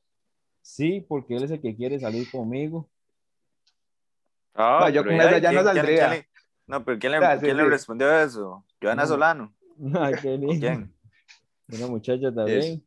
sí, 0.62 1.04
porque 1.08 1.36
él 1.36 1.44
es 1.44 1.50
el 1.52 1.60
que 1.60 1.76
quiere 1.76 2.00
salir 2.00 2.28
conmigo. 2.30 2.88
Ah, 4.54 4.80
No, 4.82 4.88
yo 4.90 5.04
con 5.04 5.12
esa 5.14 5.38
ya 5.38 5.50
¿quién- 5.50 5.54
no 5.54 5.62
quién- 5.70 5.74
saldría. 5.76 6.08
quién 6.10 6.26
no, 6.66 6.84
pero 6.84 6.98
¿quién 6.98 7.12
le, 7.12 7.18
Ah, 7.18 7.34
sí, 7.36 7.44
quién 7.44 7.56
le 7.56 7.62
sí. 7.64 7.68
respondió 7.68 8.18
eso? 8.20 8.64
Joana 8.80 9.02
No. 9.02 9.08
Solano. 9.08 9.54
Ay, 9.94 10.14
qué 10.22 10.36
lindo. 10.38 10.54
¿Quién? 10.58 10.91
Una 11.72 11.86
muchacha 11.86 12.32
también. 12.32 12.84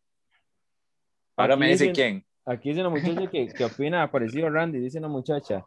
Ahora 1.36 1.56
me 1.56 1.66
Aquí 1.66 1.72
dice 1.74 1.84
dicen- 1.86 1.96
quién. 1.96 2.26
Aquí 2.46 2.70
dice 2.70 2.82
una 2.82 2.90
muchacha 2.92 3.30
que, 3.30 3.48
que 3.48 3.66
opina 3.66 4.10
parecido 4.12 4.48
a 4.48 4.50
Randy. 4.52 4.80
Dice 4.80 5.00
una 5.00 5.08
muchacha, 5.08 5.66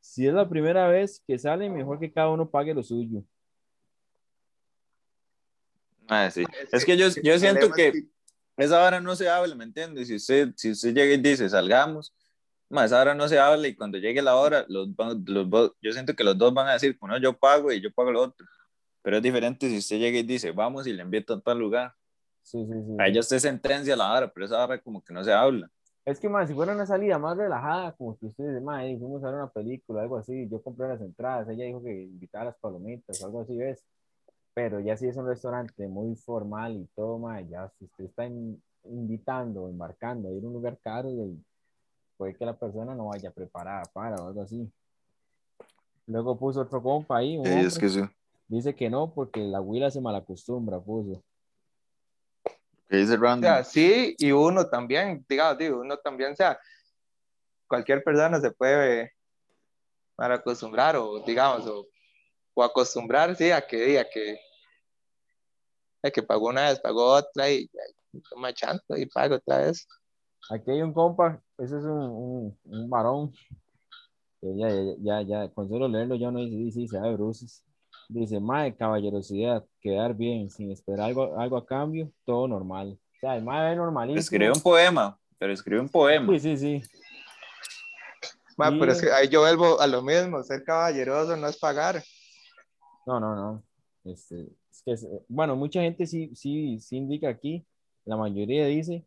si 0.00 0.26
es 0.26 0.34
la 0.34 0.48
primera 0.48 0.86
vez 0.88 1.22
que 1.26 1.38
sale, 1.38 1.70
mejor 1.70 1.98
que 1.98 2.12
cada 2.12 2.28
uno 2.28 2.48
pague 2.48 2.74
lo 2.74 2.82
suyo. 2.82 3.22
Ah, 6.08 6.30
sí. 6.30 6.44
Es 6.72 6.84
que 6.84 6.96
yo, 6.96 7.08
yo 7.22 7.34
el 7.34 7.40
siento 7.40 7.70
que 7.70 7.88
es 7.88 8.04
esa 8.56 8.84
hora 8.84 9.00
no 9.00 9.16
se 9.16 9.28
habla, 9.28 9.54
¿me 9.54 9.64
entiendes? 9.64 10.08
Si 10.08 10.16
usted, 10.16 10.52
si 10.56 10.72
usted 10.72 10.92
llega 10.92 11.14
y 11.14 11.18
dice, 11.18 11.48
salgamos, 11.48 12.12
ma, 12.68 12.84
esa 12.84 13.00
hora 13.00 13.14
no 13.14 13.26
se 13.28 13.38
habla 13.38 13.68
y 13.68 13.74
cuando 13.74 13.96
llegue 13.96 14.20
la 14.20 14.36
hora, 14.36 14.66
los, 14.68 14.88
los, 15.24 15.72
yo 15.80 15.92
siento 15.92 16.14
que 16.14 16.24
los 16.24 16.36
dos 16.36 16.52
van 16.52 16.68
a 16.68 16.72
decir, 16.74 16.98
bueno, 17.00 17.16
yo 17.18 17.32
pago 17.38 17.72
y 17.72 17.80
yo 17.80 17.90
pago 17.92 18.10
lo 18.12 18.22
otro. 18.22 18.46
Pero 19.02 19.16
es 19.16 19.22
diferente 19.22 19.68
si 19.70 19.78
usted 19.78 19.98
llega 19.98 20.18
y 20.18 20.24
dice, 20.24 20.50
vamos 20.50 20.86
y 20.86 20.92
le 20.92 21.02
invito 21.02 21.32
a 21.34 21.40
tal 21.40 21.58
lugar. 21.58 21.94
Sí, 22.42 22.66
sí, 22.66 22.72
sí. 22.72 22.96
A 22.98 23.06
ella 23.06 23.20
usted 23.20 23.38
sentencia 23.38 23.94
la 23.96 24.12
hora, 24.12 24.32
pero 24.32 24.46
esa 24.46 24.62
hora 24.64 24.80
como 24.80 25.02
que 25.02 25.12
no 25.12 25.22
se 25.22 25.32
habla. 25.32 25.70
Es 26.04 26.18
que, 26.18 26.28
más 26.28 26.48
si 26.48 26.54
fuera 26.54 26.72
una 26.74 26.86
salida 26.86 27.18
más 27.18 27.36
relajada, 27.36 27.92
como 27.92 28.18
que 28.18 28.26
usted 28.26 28.44
dice, 28.48 28.60
"Mae, 28.60 28.98
fuimos 28.98 29.22
a 29.22 29.26
ver 29.26 29.34
una 29.36 29.50
película, 29.50 30.02
algo 30.02 30.16
así, 30.16 30.48
yo 30.48 30.62
compré 30.62 30.88
las 30.88 31.00
entradas, 31.00 31.48
ella 31.48 31.64
dijo 31.66 31.82
que 31.82 32.04
invitaba 32.04 32.42
a 32.42 32.44
las 32.46 32.56
palomitas 32.58 33.22
algo 33.22 33.42
así, 33.42 33.56
¿ves? 33.56 33.84
Pero 34.54 34.80
ya 34.80 34.96
si 34.96 35.06
es 35.06 35.16
un 35.16 35.26
restaurante 35.26 35.86
muy 35.86 36.16
formal 36.16 36.76
y 36.76 36.86
todo, 36.96 37.18
mae, 37.18 37.46
ya 37.48 37.68
si 37.78 37.84
usted 37.84 38.04
está 38.06 38.26
in- 38.26 38.60
invitando, 38.84 39.68
embarcando 39.68 40.28
a 40.28 40.32
ir 40.32 40.42
a 40.42 40.46
un 40.48 40.54
lugar 40.54 40.78
caro, 40.82 41.10
y 41.10 41.38
puede 42.16 42.34
que 42.34 42.46
la 42.46 42.58
persona 42.58 42.94
no 42.94 43.08
vaya 43.08 43.30
preparada 43.30 43.84
para 43.92 44.16
o 44.16 44.28
algo 44.28 44.42
así. 44.42 44.68
Luego 46.06 46.36
puso 46.38 46.62
otro 46.62 46.82
compa 46.82 47.18
ahí, 47.18 47.36
un 47.38 47.44
Sí, 47.44 47.52
es 47.52 47.74
hombre, 47.74 47.80
que 47.80 47.88
sí. 47.88 48.00
dice 48.48 48.74
que 48.74 48.90
no, 48.90 49.12
porque 49.14 49.40
la 49.40 49.60
huila 49.60 49.90
se 49.90 50.00
malacostumbra, 50.00 50.80
puso. 50.80 51.22
¿Qué 52.90 52.96
dice 52.96 53.14
O 53.14 53.38
sea, 53.38 53.62
sí, 53.62 54.16
y 54.18 54.32
uno 54.32 54.66
también, 54.68 55.24
digamos, 55.28 55.56
digo, 55.56 55.80
uno 55.80 55.96
también, 55.98 56.32
o 56.32 56.36
sea, 56.36 56.58
cualquier 57.68 58.02
persona 58.02 58.40
se 58.40 58.50
puede 58.50 59.12
mal 60.18 60.32
acostumbrar 60.32 60.96
o, 60.96 61.20
digamos, 61.20 61.68
o, 61.68 61.86
o 62.52 62.64
acostumbrar, 62.64 63.36
sí, 63.36 63.52
a 63.52 63.64
que, 63.64 63.96
a 64.00 64.04
que, 64.10 64.40
a 66.02 66.10
que 66.10 66.20
pagó 66.20 66.48
una 66.48 66.62
vez, 66.68 66.80
pagó 66.80 67.12
otra 67.12 67.48
y, 67.48 67.70
y 68.12 68.20
toma 68.22 68.52
chanto 68.52 68.96
y 68.96 69.06
paga 69.06 69.36
otra 69.36 69.58
vez. 69.58 69.86
Aquí 70.50 70.72
hay 70.72 70.82
un 70.82 70.92
compa, 70.92 71.40
ese 71.58 71.78
es 71.78 71.84
un, 71.84 71.92
un, 71.92 72.58
un 72.64 72.90
varón, 72.90 73.32
que 74.40 74.56
ya, 74.56 74.68
ya, 74.98 75.22
ya, 75.22 75.48
con 75.50 75.68
solo 75.68 75.86
leerlo 75.86 76.16
ya 76.16 76.32
no 76.32 76.40
dice, 76.40 76.80
dice, 76.80 76.88
se 76.88 77.00
de 77.00 77.14
bruces. 77.14 77.62
Dice, 78.12 78.40
mae, 78.40 78.74
caballerosidad, 78.74 79.64
quedar 79.80 80.14
bien, 80.16 80.50
sin 80.50 80.72
esperar 80.72 81.06
algo, 81.06 81.38
algo 81.38 81.56
a 81.56 81.64
cambio, 81.64 82.10
todo 82.24 82.48
normal. 82.48 82.98
O 83.14 83.18
sea, 83.20 83.36
el 83.36 83.44
mae 83.44 83.70
es 83.70 83.76
normalísimo. 83.78 84.18
Escribe 84.18 84.50
un 84.50 84.60
poema, 84.60 85.16
pero 85.38 85.52
escribe 85.52 85.80
un 85.80 85.88
poema. 85.88 86.32
Sí, 86.32 86.40
sí, 86.40 86.56
sí. 86.56 86.82
Ma, 88.56 88.70
Sí. 88.70 88.76
pero 88.80 88.92
es 88.92 89.00
que 89.00 89.12
ahí 89.12 89.28
yo 89.28 89.40
vuelvo 89.42 89.80
a 89.80 89.86
lo 89.86 90.02
mismo, 90.02 90.42
ser 90.42 90.64
caballeroso 90.64 91.36
no 91.36 91.46
es 91.46 91.56
pagar. 91.56 92.02
No, 93.06 93.20
no, 93.20 93.34
no. 93.36 93.62
Este, 94.04 94.48
es 94.70 94.82
que 94.84 94.92
es- 94.92 95.06
bueno, 95.28 95.54
mucha 95.54 95.80
gente 95.80 96.04
sí, 96.06 96.32
sí, 96.34 96.80
sí 96.80 96.96
indica 96.96 97.28
aquí, 97.28 97.64
la 98.04 98.16
mayoría 98.16 98.66
dice 98.66 99.04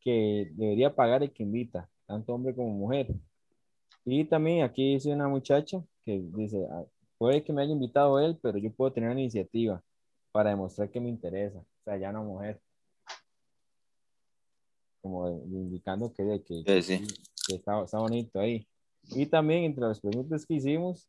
que 0.00 0.48
debería 0.52 0.94
pagar 0.94 1.24
el 1.24 1.32
que 1.32 1.42
invita, 1.42 1.88
tanto 2.06 2.32
hombre 2.34 2.54
como 2.54 2.68
mujer. 2.70 3.08
Y 4.04 4.24
también 4.26 4.62
aquí 4.62 4.94
dice 4.94 5.12
una 5.12 5.26
muchacha 5.28 5.82
que 6.04 6.20
dice, 6.36 6.64
"Ah, 6.70 6.84
puede 7.24 7.42
que 7.42 7.54
me 7.54 7.62
haya 7.62 7.72
invitado 7.72 8.20
él, 8.20 8.38
pero 8.42 8.58
yo 8.58 8.70
puedo 8.70 8.92
tener 8.92 9.08
una 9.08 9.18
iniciativa 9.22 9.82
para 10.30 10.50
demostrar 10.50 10.90
que 10.90 11.00
me 11.00 11.08
interesa. 11.08 11.58
O 11.58 11.82
sea, 11.82 11.96
ya 11.96 12.10
una 12.10 12.20
mujer. 12.20 12.60
Como 15.00 15.30
de- 15.30 15.38
de 15.38 15.56
indicando 15.58 16.12
que, 16.12 16.42
que, 16.44 16.82
sí. 16.82 16.98
sí, 16.98 17.06
que 17.46 17.54
está, 17.54 17.82
está 17.82 17.98
bonito 17.98 18.38
ahí. 18.38 18.68
Y 19.14 19.24
también 19.24 19.64
entre 19.64 19.86
las 19.86 20.00
preguntas 20.02 20.44
que 20.44 20.52
hicimos, 20.52 21.08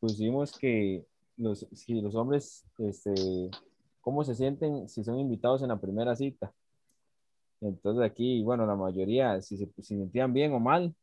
pusimos 0.00 0.56
que 0.56 1.04
los, 1.36 1.66
si 1.74 2.00
los 2.00 2.14
hombres, 2.14 2.64
este, 2.78 3.50
cómo 4.00 4.24
se 4.24 4.34
sienten 4.34 4.88
si 4.88 5.04
son 5.04 5.18
invitados 5.18 5.60
en 5.60 5.68
la 5.68 5.78
primera 5.78 6.16
cita. 6.16 6.54
Entonces 7.60 8.02
aquí, 8.02 8.42
bueno, 8.42 8.64
la 8.64 8.76
mayoría, 8.76 9.42
si 9.42 9.58
se 9.58 9.70
si 9.82 9.98
sentían 9.98 10.32
bien 10.32 10.54
o 10.54 10.58
mal, 10.58 10.94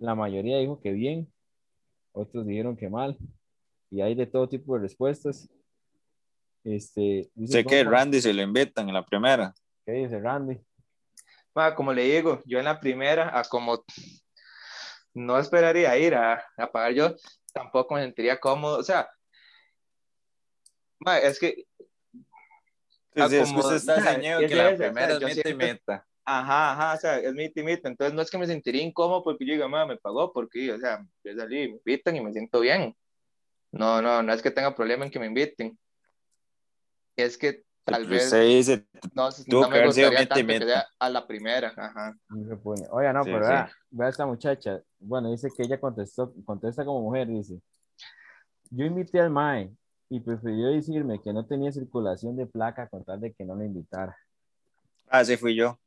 la 0.00 0.16
mayoría 0.16 0.58
dijo 0.58 0.80
que 0.80 0.90
bien, 0.90 1.32
otros 2.16 2.46
dijeron 2.46 2.76
que 2.76 2.88
mal, 2.88 3.16
y 3.90 4.00
hay 4.00 4.14
de 4.14 4.26
todo 4.26 4.48
tipo 4.48 4.74
de 4.74 4.80
respuestas. 4.82 5.48
Este, 6.64 7.30
dice 7.34 7.52
Sé 7.52 7.64
que 7.64 7.84
Randy 7.84 8.20
se 8.20 8.32
lo 8.34 8.42
invitan 8.42 8.88
en 8.88 8.94
la 8.94 9.04
primera. 9.04 9.54
¿Qué 9.84 9.92
dice 9.92 10.18
Randy? 10.18 10.58
Ma, 11.54 11.74
como 11.74 11.92
le 11.92 12.02
digo, 12.04 12.42
yo 12.44 12.58
en 12.58 12.64
la 12.64 12.80
primera, 12.80 13.38
a 13.38 13.44
como 13.44 13.84
no 15.14 15.38
esperaría 15.38 15.96
ir 15.96 16.14
a, 16.14 16.44
a 16.56 16.70
pagar 16.72 16.92
yo, 16.92 17.14
tampoco 17.52 17.94
me 17.94 18.02
sentiría 18.02 18.38
cómodo. 18.40 18.78
O 18.78 18.82
sea, 18.82 19.08
ma, 20.98 21.18
es 21.18 21.38
que, 21.38 21.66
Sí, 23.14 23.22
sí, 23.30 23.36
es 23.36 23.44
que 23.44 23.44
como- 23.44 23.58
usted 23.60 23.76
está 23.76 23.94
o 23.96 24.00
sea, 24.02 24.12
es 24.40 24.48
que 24.48 24.54
la 24.56 24.76
primera 24.76 25.12
es 25.14 25.20
meta 25.22 25.48
y 25.48 25.54
meta. 25.54 26.06
Ajá, 26.26 26.72
ajá, 26.72 26.94
o 26.94 26.98
sea, 26.98 27.18
es 27.18 27.32
mi 27.32 27.48
timita. 27.50 27.88
Entonces 27.88 28.14
no 28.14 28.20
es 28.20 28.30
que 28.30 28.38
me 28.38 28.46
sentiría 28.46 28.82
incómodo 28.82 29.22
porque 29.22 29.46
yo 29.46 29.54
diga, 29.54 29.68
ma, 29.68 29.86
me 29.86 29.96
pagó, 29.96 30.32
porque, 30.32 30.72
o 30.72 30.78
sea, 30.78 31.06
yo 31.24 31.34
salí, 31.36 31.68
me 31.68 31.76
invitan 31.76 32.16
y 32.16 32.20
me 32.20 32.32
siento 32.32 32.60
bien. 32.60 32.94
No, 33.72 34.02
no, 34.02 34.22
no 34.22 34.32
es 34.32 34.42
que 34.42 34.50
tenga 34.50 34.74
problema 34.74 35.04
en 35.04 35.10
que 35.10 35.18
me 35.18 35.26
inviten. 35.26 35.78
Es 37.14 37.38
que 37.38 37.62
tal 37.84 38.02
Pero 38.02 38.14
vez 38.14 38.24
usted 38.24 38.46
dice, 38.46 38.86
no, 39.14 39.28
no 39.46 39.70
que 39.70 39.78
me 39.78 39.86
gustaría 39.86 40.26
tanto 40.28 40.46
que 40.46 40.58
sea 40.58 40.86
a 40.98 41.08
la 41.08 41.26
primera, 41.26 41.72
ajá. 41.76 42.16
Oiga, 42.90 43.12
no, 43.12 43.24
Sí, 43.24 43.30
pero 43.30 43.44
sí. 43.44 43.52
vea, 43.52 43.70
vea 43.90 44.08
esta 44.08 44.26
muchacha. 44.26 44.82
Bueno, 44.98 45.30
dice 45.30 45.48
que 45.56 45.62
ella 45.62 45.78
contestó, 45.78 46.34
contesta 46.44 46.84
como 46.84 47.02
mujer, 47.02 47.28
dice. 47.28 47.60
Yo 48.70 48.84
invité 48.84 49.20
al 49.20 49.30
MAE 49.30 49.70
y 50.08 50.20
prefirió 50.20 50.68
decirme 50.68 51.20
que 51.22 51.32
no 51.32 51.46
tenía 51.46 51.72
circulación 51.72 52.36
de 52.36 52.46
placa 52.46 52.88
con 52.88 53.04
tal 53.04 53.20
de 53.20 53.32
que 53.32 53.44
no 53.44 53.54
le 53.56 53.66
invitara. 53.66 54.16
ah, 55.08 55.24
sí 55.24 55.36
fui 55.36 55.54
yo. 55.54 55.78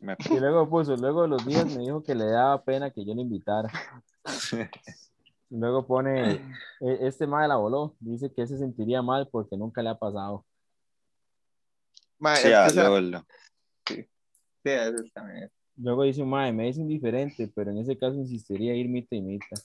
Me- 0.00 0.16
Y 0.30 0.38
luego 0.40 0.68
puso, 0.68 0.96
luego 0.96 1.22
de 1.22 1.28
los 1.28 1.46
días 1.46 1.66
me 1.66 1.82
dijo 1.82 2.02
que 2.02 2.14
le 2.14 2.26
daba 2.26 2.62
pena 2.64 2.90
que 2.90 3.04
yo 3.04 3.14
le 3.14 3.22
invitara. 3.22 3.70
Luego 5.50 5.86
pone, 5.86 6.34
"E- 6.80 6.98
este 7.02 7.26
MAE 7.26 7.48
la 7.48 7.56
voló, 7.56 7.94
dice 8.00 8.32
que 8.32 8.46
se 8.46 8.58
sentiría 8.58 9.02
mal 9.02 9.28
porque 9.30 9.56
nunca 9.56 9.82
le 9.82 9.90
ha 9.90 9.98
pasado. 9.98 10.44
Ma, 12.18 12.34
es 12.34 12.40
Sí, 12.40 12.48
que, 12.48 12.70
sea, 12.70 12.88
Lolo. 12.88 13.26
sí, 13.86 14.06
eso 14.64 15.04
también. 15.12 15.50
Luego 15.76 16.02
dice 16.04 16.22
MAE, 16.24 16.52
me 16.52 16.68
es 16.68 16.78
indiferente, 16.78 17.50
pero 17.54 17.70
en 17.70 17.78
ese 17.78 17.96
caso 17.98 18.14
insistiría 18.16 18.74
ir 18.74 18.88
mita 18.88 19.14
y 19.14 19.20
mita. 19.20 19.56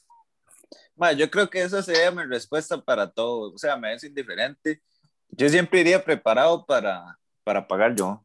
Ma, 0.96 1.14
yo 1.14 1.30
creo 1.32 1.50
que 1.50 1.62
esa 1.62 1.82
sería 1.82 2.12
mi 2.12 2.24
respuesta 2.26 2.80
para 2.80 3.10
todo. 3.10 3.54
O 3.54 3.58
sea, 3.58 3.76
me 3.78 3.94
es 3.94 4.04
indiferente. 4.04 4.82
Yo 5.30 5.48
siempre 5.50 5.80
iría 5.80 6.04
preparado 6.04 6.66
para, 6.66 7.18
para 7.44 7.66
pagar 7.66 7.96
yo. 7.96 8.24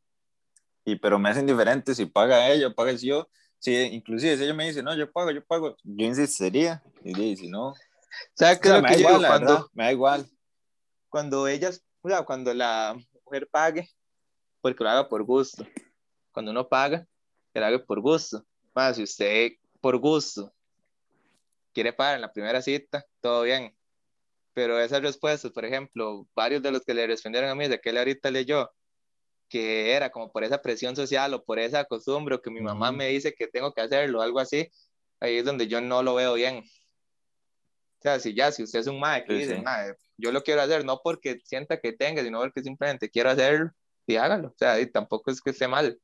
Y, 0.87 0.97
pero 0.97 1.19
me 1.19 1.31
es 1.31 1.37
indiferente 1.37 1.95
si 1.95 2.07
paga 2.07 2.49
ella 2.49 2.73
paga 2.73 2.93
yo. 2.93 3.29
Si, 3.59 3.75
inclusive 3.75 4.37
si 4.37 4.45
ella 4.45 4.55
me 4.55 4.67
dice, 4.67 4.83
no, 4.83 4.95
yo 4.95 5.11
pago, 5.11 5.33
yo 5.33 5.45
pago, 5.45 5.77
yo 5.83 6.07
insistiría. 6.07 6.83
Y, 7.03 7.37
si 7.37 7.49
no, 7.49 7.71
o 7.71 7.75
¿Sabes 8.35 8.61
qué 8.61 8.69
es 8.69 8.75
sea, 8.75 8.83
me 8.83 8.89
da 8.89 8.97
igual, 8.97 9.15
digo? 9.17 9.29
Cuando, 9.29 9.53
verdad, 9.53 9.67
me 9.75 9.85
da 9.85 9.93
igual. 9.93 10.27
cuando 11.09 11.49
ellas, 11.49 11.85
o 12.03 12.09
sea, 12.09 12.23
cuando 12.23 12.55
la 12.55 12.97
mujer 13.25 13.49
pague, 13.51 13.91
porque 14.61 14.85
lo 14.85 14.91
haga 14.91 15.09
por 15.09 15.25
gusto. 15.25 15.67
Cuando 16.31 16.53
uno 16.53 16.69
paga, 16.69 17.05
que 17.53 17.59
lo 17.59 17.67
haga 17.67 17.85
por 17.85 18.01
gusto. 18.01 18.45
Más 18.73 18.97
si 18.97 19.03
usted 19.03 19.53
por 19.81 19.99
gusto 19.99 20.53
quiere 21.73 21.93
pagar 21.93 22.15
en 22.15 22.23
la 22.23 22.33
primera 22.33 22.63
cita, 22.63 23.05
todo 23.21 23.43
bien. 23.43 23.77
Pero 24.55 24.81
esas 24.81 25.03
respuestas, 25.03 25.51
por 25.51 25.65
ejemplo, 25.65 26.27
varios 26.35 26.63
de 26.63 26.71
los 26.71 26.83
que 26.83 26.95
le 26.95 27.07
respondieron 27.07 27.51
a 27.51 27.55
mí, 27.55 27.69
de 27.69 27.81
que 27.81 27.91
él 27.91 27.99
ahorita 27.99 28.31
leyó, 28.31 28.71
que 29.49 29.93
era 29.95 30.11
como 30.11 30.31
por 30.33 30.45
esa 30.45 30.61
presión 30.61 30.97
social 30.97 31.33
o 31.35 31.45
por 31.45 31.59
esa 31.59 31.85
costumbre, 31.85 32.35
o 32.35 32.43
que 32.43 32.51
mi 32.51 32.61
mamá 32.61 32.93
me 32.93 33.09
dice 33.09 33.33
que 33.35 33.47
tengo 33.47 33.73
que 33.73 33.81
hacerlo, 33.81 34.23
algo 34.23 34.39
así, 34.41 34.69
ahí 35.21 35.37
es 35.37 35.45
donde 35.45 35.69
yo 35.69 35.81
no 35.81 36.03
lo 36.03 36.15
veo 36.15 36.35
bien. 36.35 36.65
O 37.99 38.03
sea, 38.03 38.21
si 38.21 38.35
ya, 38.35 38.53
si 38.53 38.63
usted 38.63 38.81
es 38.81 38.87
un 38.87 39.01
mae 39.01 39.25
que 39.25 39.33
Sí, 39.35 39.39
dice, 39.41 39.57
sí. 39.57 39.63
"Mae, 39.63 39.95
yo 40.17 40.33
lo 40.33 40.43
quiero 40.43 40.63
hacer, 40.63 40.85
no 40.85 41.01
porque 41.03 41.41
sienta 41.45 41.81
que 41.81 41.93
tenga, 41.93 42.23
sino 42.23 42.41
porque 42.41 42.63
simplemente 42.63 43.09
quiero 43.11 43.31
hacerlo, 43.31 43.71
y 44.07 44.17
hágalo. 44.17 44.49
O 44.49 44.55
sea, 44.57 44.79
y 44.81 44.87
tampoco 44.91 45.31
es 45.31 45.41
que 45.41 45.51
esté 45.51 45.67
mal. 45.69 45.99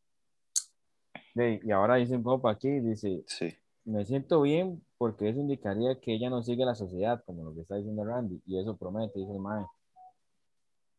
de- 1.35 1.61
y 1.63 1.71
ahora 1.71 1.97
dice 1.97 2.15
un 2.17 2.23
compa 2.23 2.51
aquí, 2.51 2.69
dice, 2.81 3.23
Sí. 3.27 3.57
me 3.85 4.05
siento 4.05 4.43
bien 4.43 4.85
porque 4.99 5.31
eso 5.31 5.41
indicaría 5.41 5.99
que 5.99 6.13
ella 6.15 6.29
no 6.29 6.43
sigue 6.43 6.65
la 6.65 6.75
sociedad, 6.75 7.23
como 7.25 7.43
lo 7.45 7.55
que 7.55 7.63
está 7.63 7.77
diciendo 7.77 8.05
Randy, 8.05 8.43
y 8.47 8.59
eso 8.61 8.77
promete, 8.77 9.19
dice 9.19 9.33
el 9.33 9.39
mae. 9.39 9.65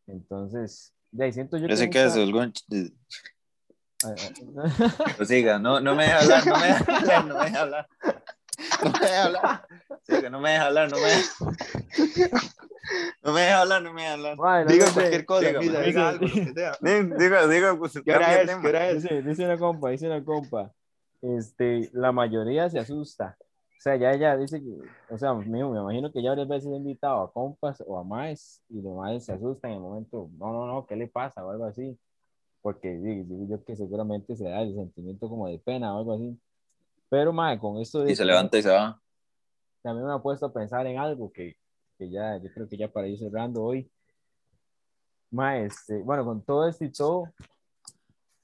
Entonces, 0.07 0.93
de 1.13 1.23
ahí 1.25 1.31
siento 1.33 1.57
yo 1.57 1.67
Yo 1.67 1.75
sé 1.77 1.89
que 1.89 1.99
mucha- 1.99 2.07
es 2.07 2.15
algún... 2.17 2.53
Ay, 4.05 4.15
ay, 4.17 5.13
Prosiga, 5.17 5.59
no, 5.59 5.79
no 5.79 5.95
me 5.95 6.03
deja 6.03 6.19
hablar, 6.19 6.45
no 6.47 6.57
me 6.59 6.67
deja 6.67 6.97
hablar, 6.97 7.25
no 7.25 7.35
me 7.37 7.45
deja 7.45 7.61
hablar. 7.61 7.87
No 8.83 8.91
me 8.91 8.99
deja 8.99 9.23
hablar. 9.23 9.67
Siga, 10.03 10.29
no 10.29 10.39
me 10.41 10.49
deja 10.51 10.65
hablar, 10.65 10.91
no 10.91 10.97
me 10.97 11.03
deja... 11.03 11.33
No 13.23 13.31
me 13.31 13.41
deja 13.41 13.61
hablar, 13.61 13.81
no 13.81 13.93
me 13.93 14.01
deja 14.01 14.13
hablar. 14.13 14.37
Mae, 14.37 14.65
no 14.65 14.71
Diga 14.71 14.91
cualquier 14.93 15.25
cosa, 15.25 15.47
dígame, 15.47 15.65
mira, 15.67 15.79
diga- 15.79 15.85
diga 15.85 16.09
algo, 16.09 16.25
lo 16.27 16.33
que 16.33 16.53
sea. 16.53 16.77
Diga, 16.81 17.17
diga, 17.17 17.47
diga, 17.47 17.77
pues, 17.77 17.93
¿Qué 17.93 18.11
hora 18.11 18.19
cambia 18.19 18.37
de 18.37 18.43
es? 18.43 18.47
tema. 18.49 18.61
¿Qué 18.61 18.67
hora 18.67 18.89
es? 18.89 19.03
Dice, 19.03 19.21
dice 19.21 19.45
una 19.45 19.57
compa, 19.57 19.89
dice 19.89 20.07
una 20.07 20.23
compa, 20.25 20.71
este, 21.21 21.89
la 21.93 22.11
mayoría 22.11 22.69
se 22.69 22.79
asusta. 22.79 23.37
O 23.83 23.89
sea, 23.89 23.97
ya 23.97 24.13
ella 24.13 24.37
dice 24.37 24.63
que, 24.63 24.77
o 25.09 25.17
sea, 25.17 25.33
me, 25.33 25.45
me 25.45 25.59
imagino 25.59 26.09
que 26.09 26.23
ya 26.23 26.29
varias 26.29 26.47
veces 26.47 26.71
he 26.71 26.77
invitado 26.77 27.21
a 27.21 27.33
compas 27.33 27.83
o 27.85 27.99
a 27.99 28.03
maes 28.05 28.63
y 28.69 28.81
los 28.81 28.95
maes 28.95 29.25
se 29.25 29.33
asustan 29.33 29.71
en 29.71 29.75
el 29.75 29.83
momento, 29.83 30.29
no, 30.37 30.53
no, 30.53 30.65
no, 30.65 30.85
¿qué 30.85 30.95
le 30.95 31.09
pasa? 31.09 31.45
o 31.45 31.49
algo 31.49 31.65
así. 31.65 31.99
Porque 32.61 32.95
digo, 32.95 33.45
yo 33.45 33.61
que 33.65 33.75
seguramente 33.75 34.37
se 34.37 34.45
da 34.45 34.61
el 34.61 34.73
sentimiento 34.73 35.27
como 35.27 35.49
de 35.49 35.59
pena 35.59 35.93
o 35.93 35.97
algo 35.99 36.13
así. 36.13 36.39
Pero, 37.09 37.33
mae, 37.33 37.59
con 37.59 37.77
esto 37.81 38.05
de 38.05 38.13
Y 38.13 38.15
se 38.15 38.23
levanta 38.23 38.57
y 38.57 38.61
se 38.61 38.69
va. 38.69 39.01
también 39.81 40.07
me 40.07 40.13
ha 40.13 40.19
puesto 40.19 40.45
a 40.45 40.53
pensar 40.53 40.87
en 40.87 40.97
algo 40.97 41.29
que, 41.33 41.57
que 41.97 42.09
ya, 42.09 42.37
yo 42.37 42.49
creo 42.53 42.69
que 42.69 42.77
ya 42.77 42.87
para 42.87 43.09
ir 43.09 43.19
cerrando 43.19 43.63
hoy. 43.63 43.91
Ma, 45.29 45.57
este, 45.57 46.01
bueno, 46.03 46.23
con 46.23 46.41
todo 46.41 46.69
esto 46.69 46.85
y 46.85 46.89
todo, 46.93 47.25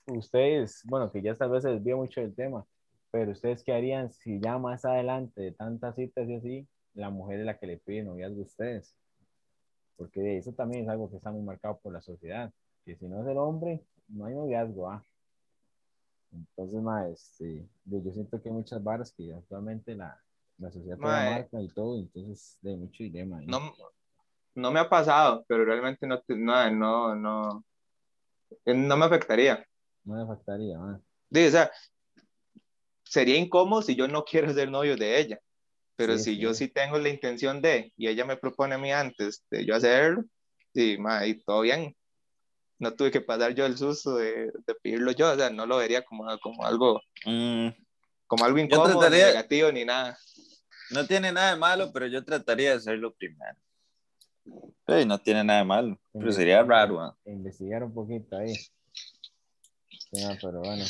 ustedes, 0.07 0.81
bueno, 0.83 1.09
que 1.09 1.21
ya 1.21 1.33
tal 1.33 1.49
vez 1.49 1.63
se 1.63 1.69
desvía 1.69 1.95
mucho 1.95 2.19
del 2.19 2.35
tema, 2.35 2.65
pero 3.11 3.31
ustedes 3.31 3.63
qué 3.63 3.73
harían 3.73 4.11
si 4.11 4.39
ya 4.39 4.57
más 4.57 4.85
adelante 4.85 5.41
de 5.41 5.51
tantas 5.51 5.95
citas 5.95 6.27
y 6.29 6.35
así, 6.35 6.67
la 6.93 7.09
mujer 7.09 7.39
es 7.39 7.45
la 7.45 7.57
que 7.57 7.67
le 7.67 7.77
pide 7.77 8.03
noviazgo 8.03 8.41
a 8.41 8.43
ustedes? 8.43 8.95
Porque 9.97 10.37
eso 10.37 10.53
también 10.53 10.83
es 10.83 10.89
algo 10.89 11.09
que 11.09 11.17
está 11.17 11.31
muy 11.31 11.41
marcado 11.41 11.79
por 11.79 11.93
la 11.93 12.01
sociedad, 12.01 12.51
que 12.85 12.95
si 12.95 13.07
no 13.07 13.21
es 13.21 13.27
el 13.27 13.37
hombre, 13.37 13.83
no 14.07 14.25
hay 14.25 14.33
noviazgo, 14.35 14.89
¿ah? 14.89 15.03
Entonces, 16.31 16.81
ma, 16.81 17.07
este, 17.07 17.67
yo 17.85 18.11
siento 18.11 18.41
que 18.41 18.49
hay 18.49 18.55
muchas 18.55 18.83
varas 18.83 19.11
que 19.11 19.33
actualmente 19.33 19.95
la, 19.95 20.21
la 20.59 20.71
sociedad 20.71 20.95
te 20.97 21.01
la 21.01 21.07
Mae. 21.07 21.31
marca 21.31 21.61
y 21.61 21.67
todo, 21.69 21.97
entonces 21.97 22.57
de 22.61 22.77
mucho 22.77 23.03
dilema. 23.03 23.39
ahí. 23.39 23.47
No, 23.47 23.73
no 24.55 24.71
me 24.71 24.79
ha 24.79 24.87
pasado, 24.89 25.43
pero 25.47 25.65
realmente 25.65 26.05
no, 26.05 26.21
no, 26.27 26.71
no, 26.71 27.15
no, 27.15 27.65
eh, 28.65 28.73
no 28.73 28.97
me 28.97 29.05
afectaría. 29.05 29.65
No 30.03 30.15
me 30.15 30.25
faltaría, 30.27 30.77
ma. 30.77 31.01
Digo, 31.29 31.47
o 31.47 31.51
sea, 31.51 31.71
sería 33.09 33.37
incómodo 33.37 33.81
si 33.81 33.95
yo 33.95 34.07
no 34.07 34.23
quiero 34.29 34.53
ser 34.53 34.69
novio 34.69 34.95
de 34.95 35.19
ella, 35.19 35.39
pero 35.95 36.17
Sí, 36.17 36.23
si 36.23 36.35
sí. 36.35 36.39
yo 36.39 36.53
sí 36.53 36.67
tengo 36.67 36.97
la 36.97 37.09
intención 37.09 37.61
de, 37.61 37.91
y 37.97 38.07
ella 38.07 38.23
me 38.25 38.37
propone 38.37 38.75
a 38.75 38.77
mí 38.77 38.91
antes 38.91 39.43
de 39.51 39.65
yo 39.65 39.75
hacerlo, 39.75 40.23
sí, 40.73 40.97
ma, 40.97 41.25
y 41.25 41.41
todo 41.43 41.61
bien. 41.61 41.95
No 42.77 42.93
tuve 42.93 43.11
que 43.11 43.19
pasar 43.19 43.53
yo 43.55 43.65
el 43.65 43.77
susto 43.77 44.15
de, 44.15 44.51
de 44.65 44.75
pedirlo 44.81 45.11
yo, 45.11 45.31
o 45.33 45.35
sea, 45.35 45.49
no 45.49 45.65
lo 45.65 45.77
vería 45.77 46.01
como, 46.03 46.25
como 46.39 46.65
algo, 46.65 47.01
Mm, 47.25 47.69
como 48.27 48.45
algo 48.45 48.57
incómodo, 48.59 48.87
ni 48.93 48.99
trataría- 48.99 49.27
negativo, 49.27 49.71
ni 49.73 49.83
nada. 49.83 50.17
no 50.91 51.05
tiene 51.05 51.31
nada 51.33 51.51
de 51.53 51.59
malo, 51.59 51.91
pero 51.91 52.07
yo 52.07 52.23
trataría 52.23 52.69
de 52.71 52.77
hacerlo 52.77 53.13
primero. 53.13 53.57
Sí, 54.87 55.05
no 55.05 55.19
tiene 55.19 55.43
nada 55.43 55.59
de 55.59 55.65
malo. 55.65 55.99
Pero 56.13 56.31
sería 56.31 56.63
raro. 56.63 57.01
¿ah? 57.01 57.17
Investigar 57.25 57.83
un 57.83 57.93
poquito 57.93 58.37
ahí. 58.37 58.53
Sí, 60.11 60.23
no, 60.25 60.35
pero 60.41 60.59
bueno, 60.61 60.85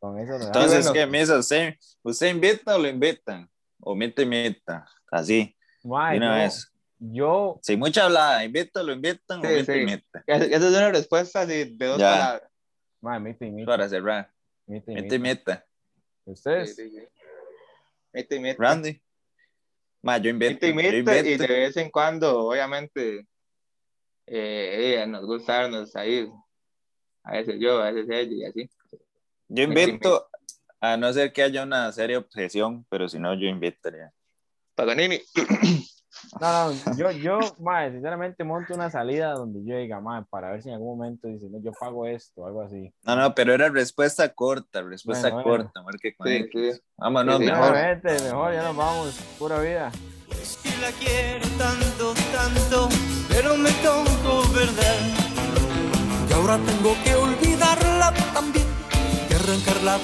con 0.00 0.18
eso 0.18 0.38
lo 0.38 0.44
Entonces, 0.46 0.84
bueno. 0.88 0.92
¿qué 0.92 1.06
misa? 1.06 1.38
¿Usted, 1.38 1.76
¿Usted 2.02 2.26
invita 2.28 2.74
o 2.74 2.78
lo 2.78 2.88
invitan? 2.88 3.48
O 3.80 3.94
mita 3.94 4.22
invita. 4.22 4.86
Así, 5.10 5.56
una 5.82 6.16
yo- 6.16 6.42
vez. 6.42 6.68
Yo, 7.04 7.58
Sin 7.62 7.80
mucha 7.80 8.04
hablada, 8.04 8.44
invita 8.44 8.80
o 8.80 8.84
lo 8.84 8.92
invitan 8.92 9.40
o 9.40 9.42
Sí, 9.42 9.48
mita 9.48 9.72
sí. 9.72 9.78
invita. 9.80 10.24
Esa 10.26 10.44
es 10.44 10.62
una 10.62 10.90
respuesta 10.92 11.40
así, 11.40 11.64
de 11.76 11.86
dos 11.86 11.98
Ya. 11.98 12.10
palabras. 13.00 13.66
Para 13.66 13.88
cerrar. 13.88 14.32
Mita 14.66 14.92
mito. 14.92 15.14
invita. 15.16 15.66
¿Ustedes? 16.24 16.76
Sí, 16.76 16.90
sí, 16.90 16.96
sí. 17.00 18.28
Y 18.36 18.38
mita. 18.38 18.56
Randy. 18.62 19.02
Ma, 20.02 20.18
yo 20.18 20.30
invito. 20.30 20.52
Mita 20.52 20.66
y 20.66 20.70
yo 20.70 20.76
mita, 20.76 21.18
y 21.18 21.36
de 21.36 21.46
vez 21.48 21.76
en 21.76 21.90
cuando, 21.90 22.46
obviamente, 22.46 23.26
eh, 24.26 25.00
eh, 25.02 25.06
nos 25.08 25.26
gusta 25.26 25.54
darnos 25.62 25.96
ahí, 25.96 26.30
a 27.24 27.32
veces 27.32 27.56
yo, 27.60 27.80
a 27.80 27.90
veces 27.90 28.08
ella 28.10 28.32
y 28.34 28.44
así. 28.44 28.70
Yo 29.48 29.64
invito, 29.64 30.28
a 30.80 30.96
no 30.96 31.12
ser 31.12 31.32
que 31.32 31.42
haya 31.42 31.62
una 31.62 31.92
seria 31.92 32.18
obsesión, 32.18 32.84
pero 32.88 33.08
si 33.08 33.18
no, 33.18 33.34
yo 33.34 33.46
invitaría. 33.46 34.12
Paganini, 34.74 35.20
No, 36.40 36.72
no, 36.72 36.96
yo, 36.96 37.10
yo, 37.10 37.38
ma, 37.60 37.90
sinceramente 37.90 38.44
monto 38.44 38.74
una 38.74 38.90
salida 38.90 39.32
donde 39.32 39.64
yo 39.64 39.76
diga, 39.76 40.00
ma, 40.00 40.24
para 40.24 40.50
ver 40.50 40.62
si 40.62 40.68
en 40.68 40.74
algún 40.74 40.98
momento 40.98 41.26
dice, 41.26 41.46
no, 41.50 41.60
yo 41.62 41.72
pago 41.72 42.06
esto, 42.06 42.46
algo 42.46 42.62
así. 42.62 42.92
No, 43.02 43.16
no, 43.16 43.34
pero 43.34 43.52
era 43.54 43.68
respuesta 43.68 44.28
corta, 44.28 44.82
respuesta 44.82 45.30
Bueno, 45.30 45.44
bueno. 45.48 45.64
corta. 45.64 45.82
marque 45.82 46.14
con 46.14 46.28
Sí, 46.28 46.48
sí. 46.52 46.80
Vámonos, 46.96 47.38
Sí, 47.38 47.44
sí, 47.44 47.50
mejor. 47.50 47.70
Obviamente, 47.72 48.22
mejor, 48.24 48.52
ya 48.52 48.62
nos 48.62 48.76
vamos, 48.76 49.14
pura 49.38 49.60
vida. 49.60 49.90
Es 50.30 50.56
que 50.62 50.70
la 50.80 50.90
quiero 50.92 51.48
tanto, 51.58 52.14
tanto, 52.32 52.88
pero 53.28 53.56
me 53.56 53.70
tocó 53.82 54.42
verdad. 54.52 55.21
Y 56.32 56.34
ahora 56.34 56.56
tengo 56.64 56.96
que 57.04 57.14
olvidarla 57.14 58.10
también, 58.32 58.64
y 59.28 59.34
arrancarla 59.34 59.98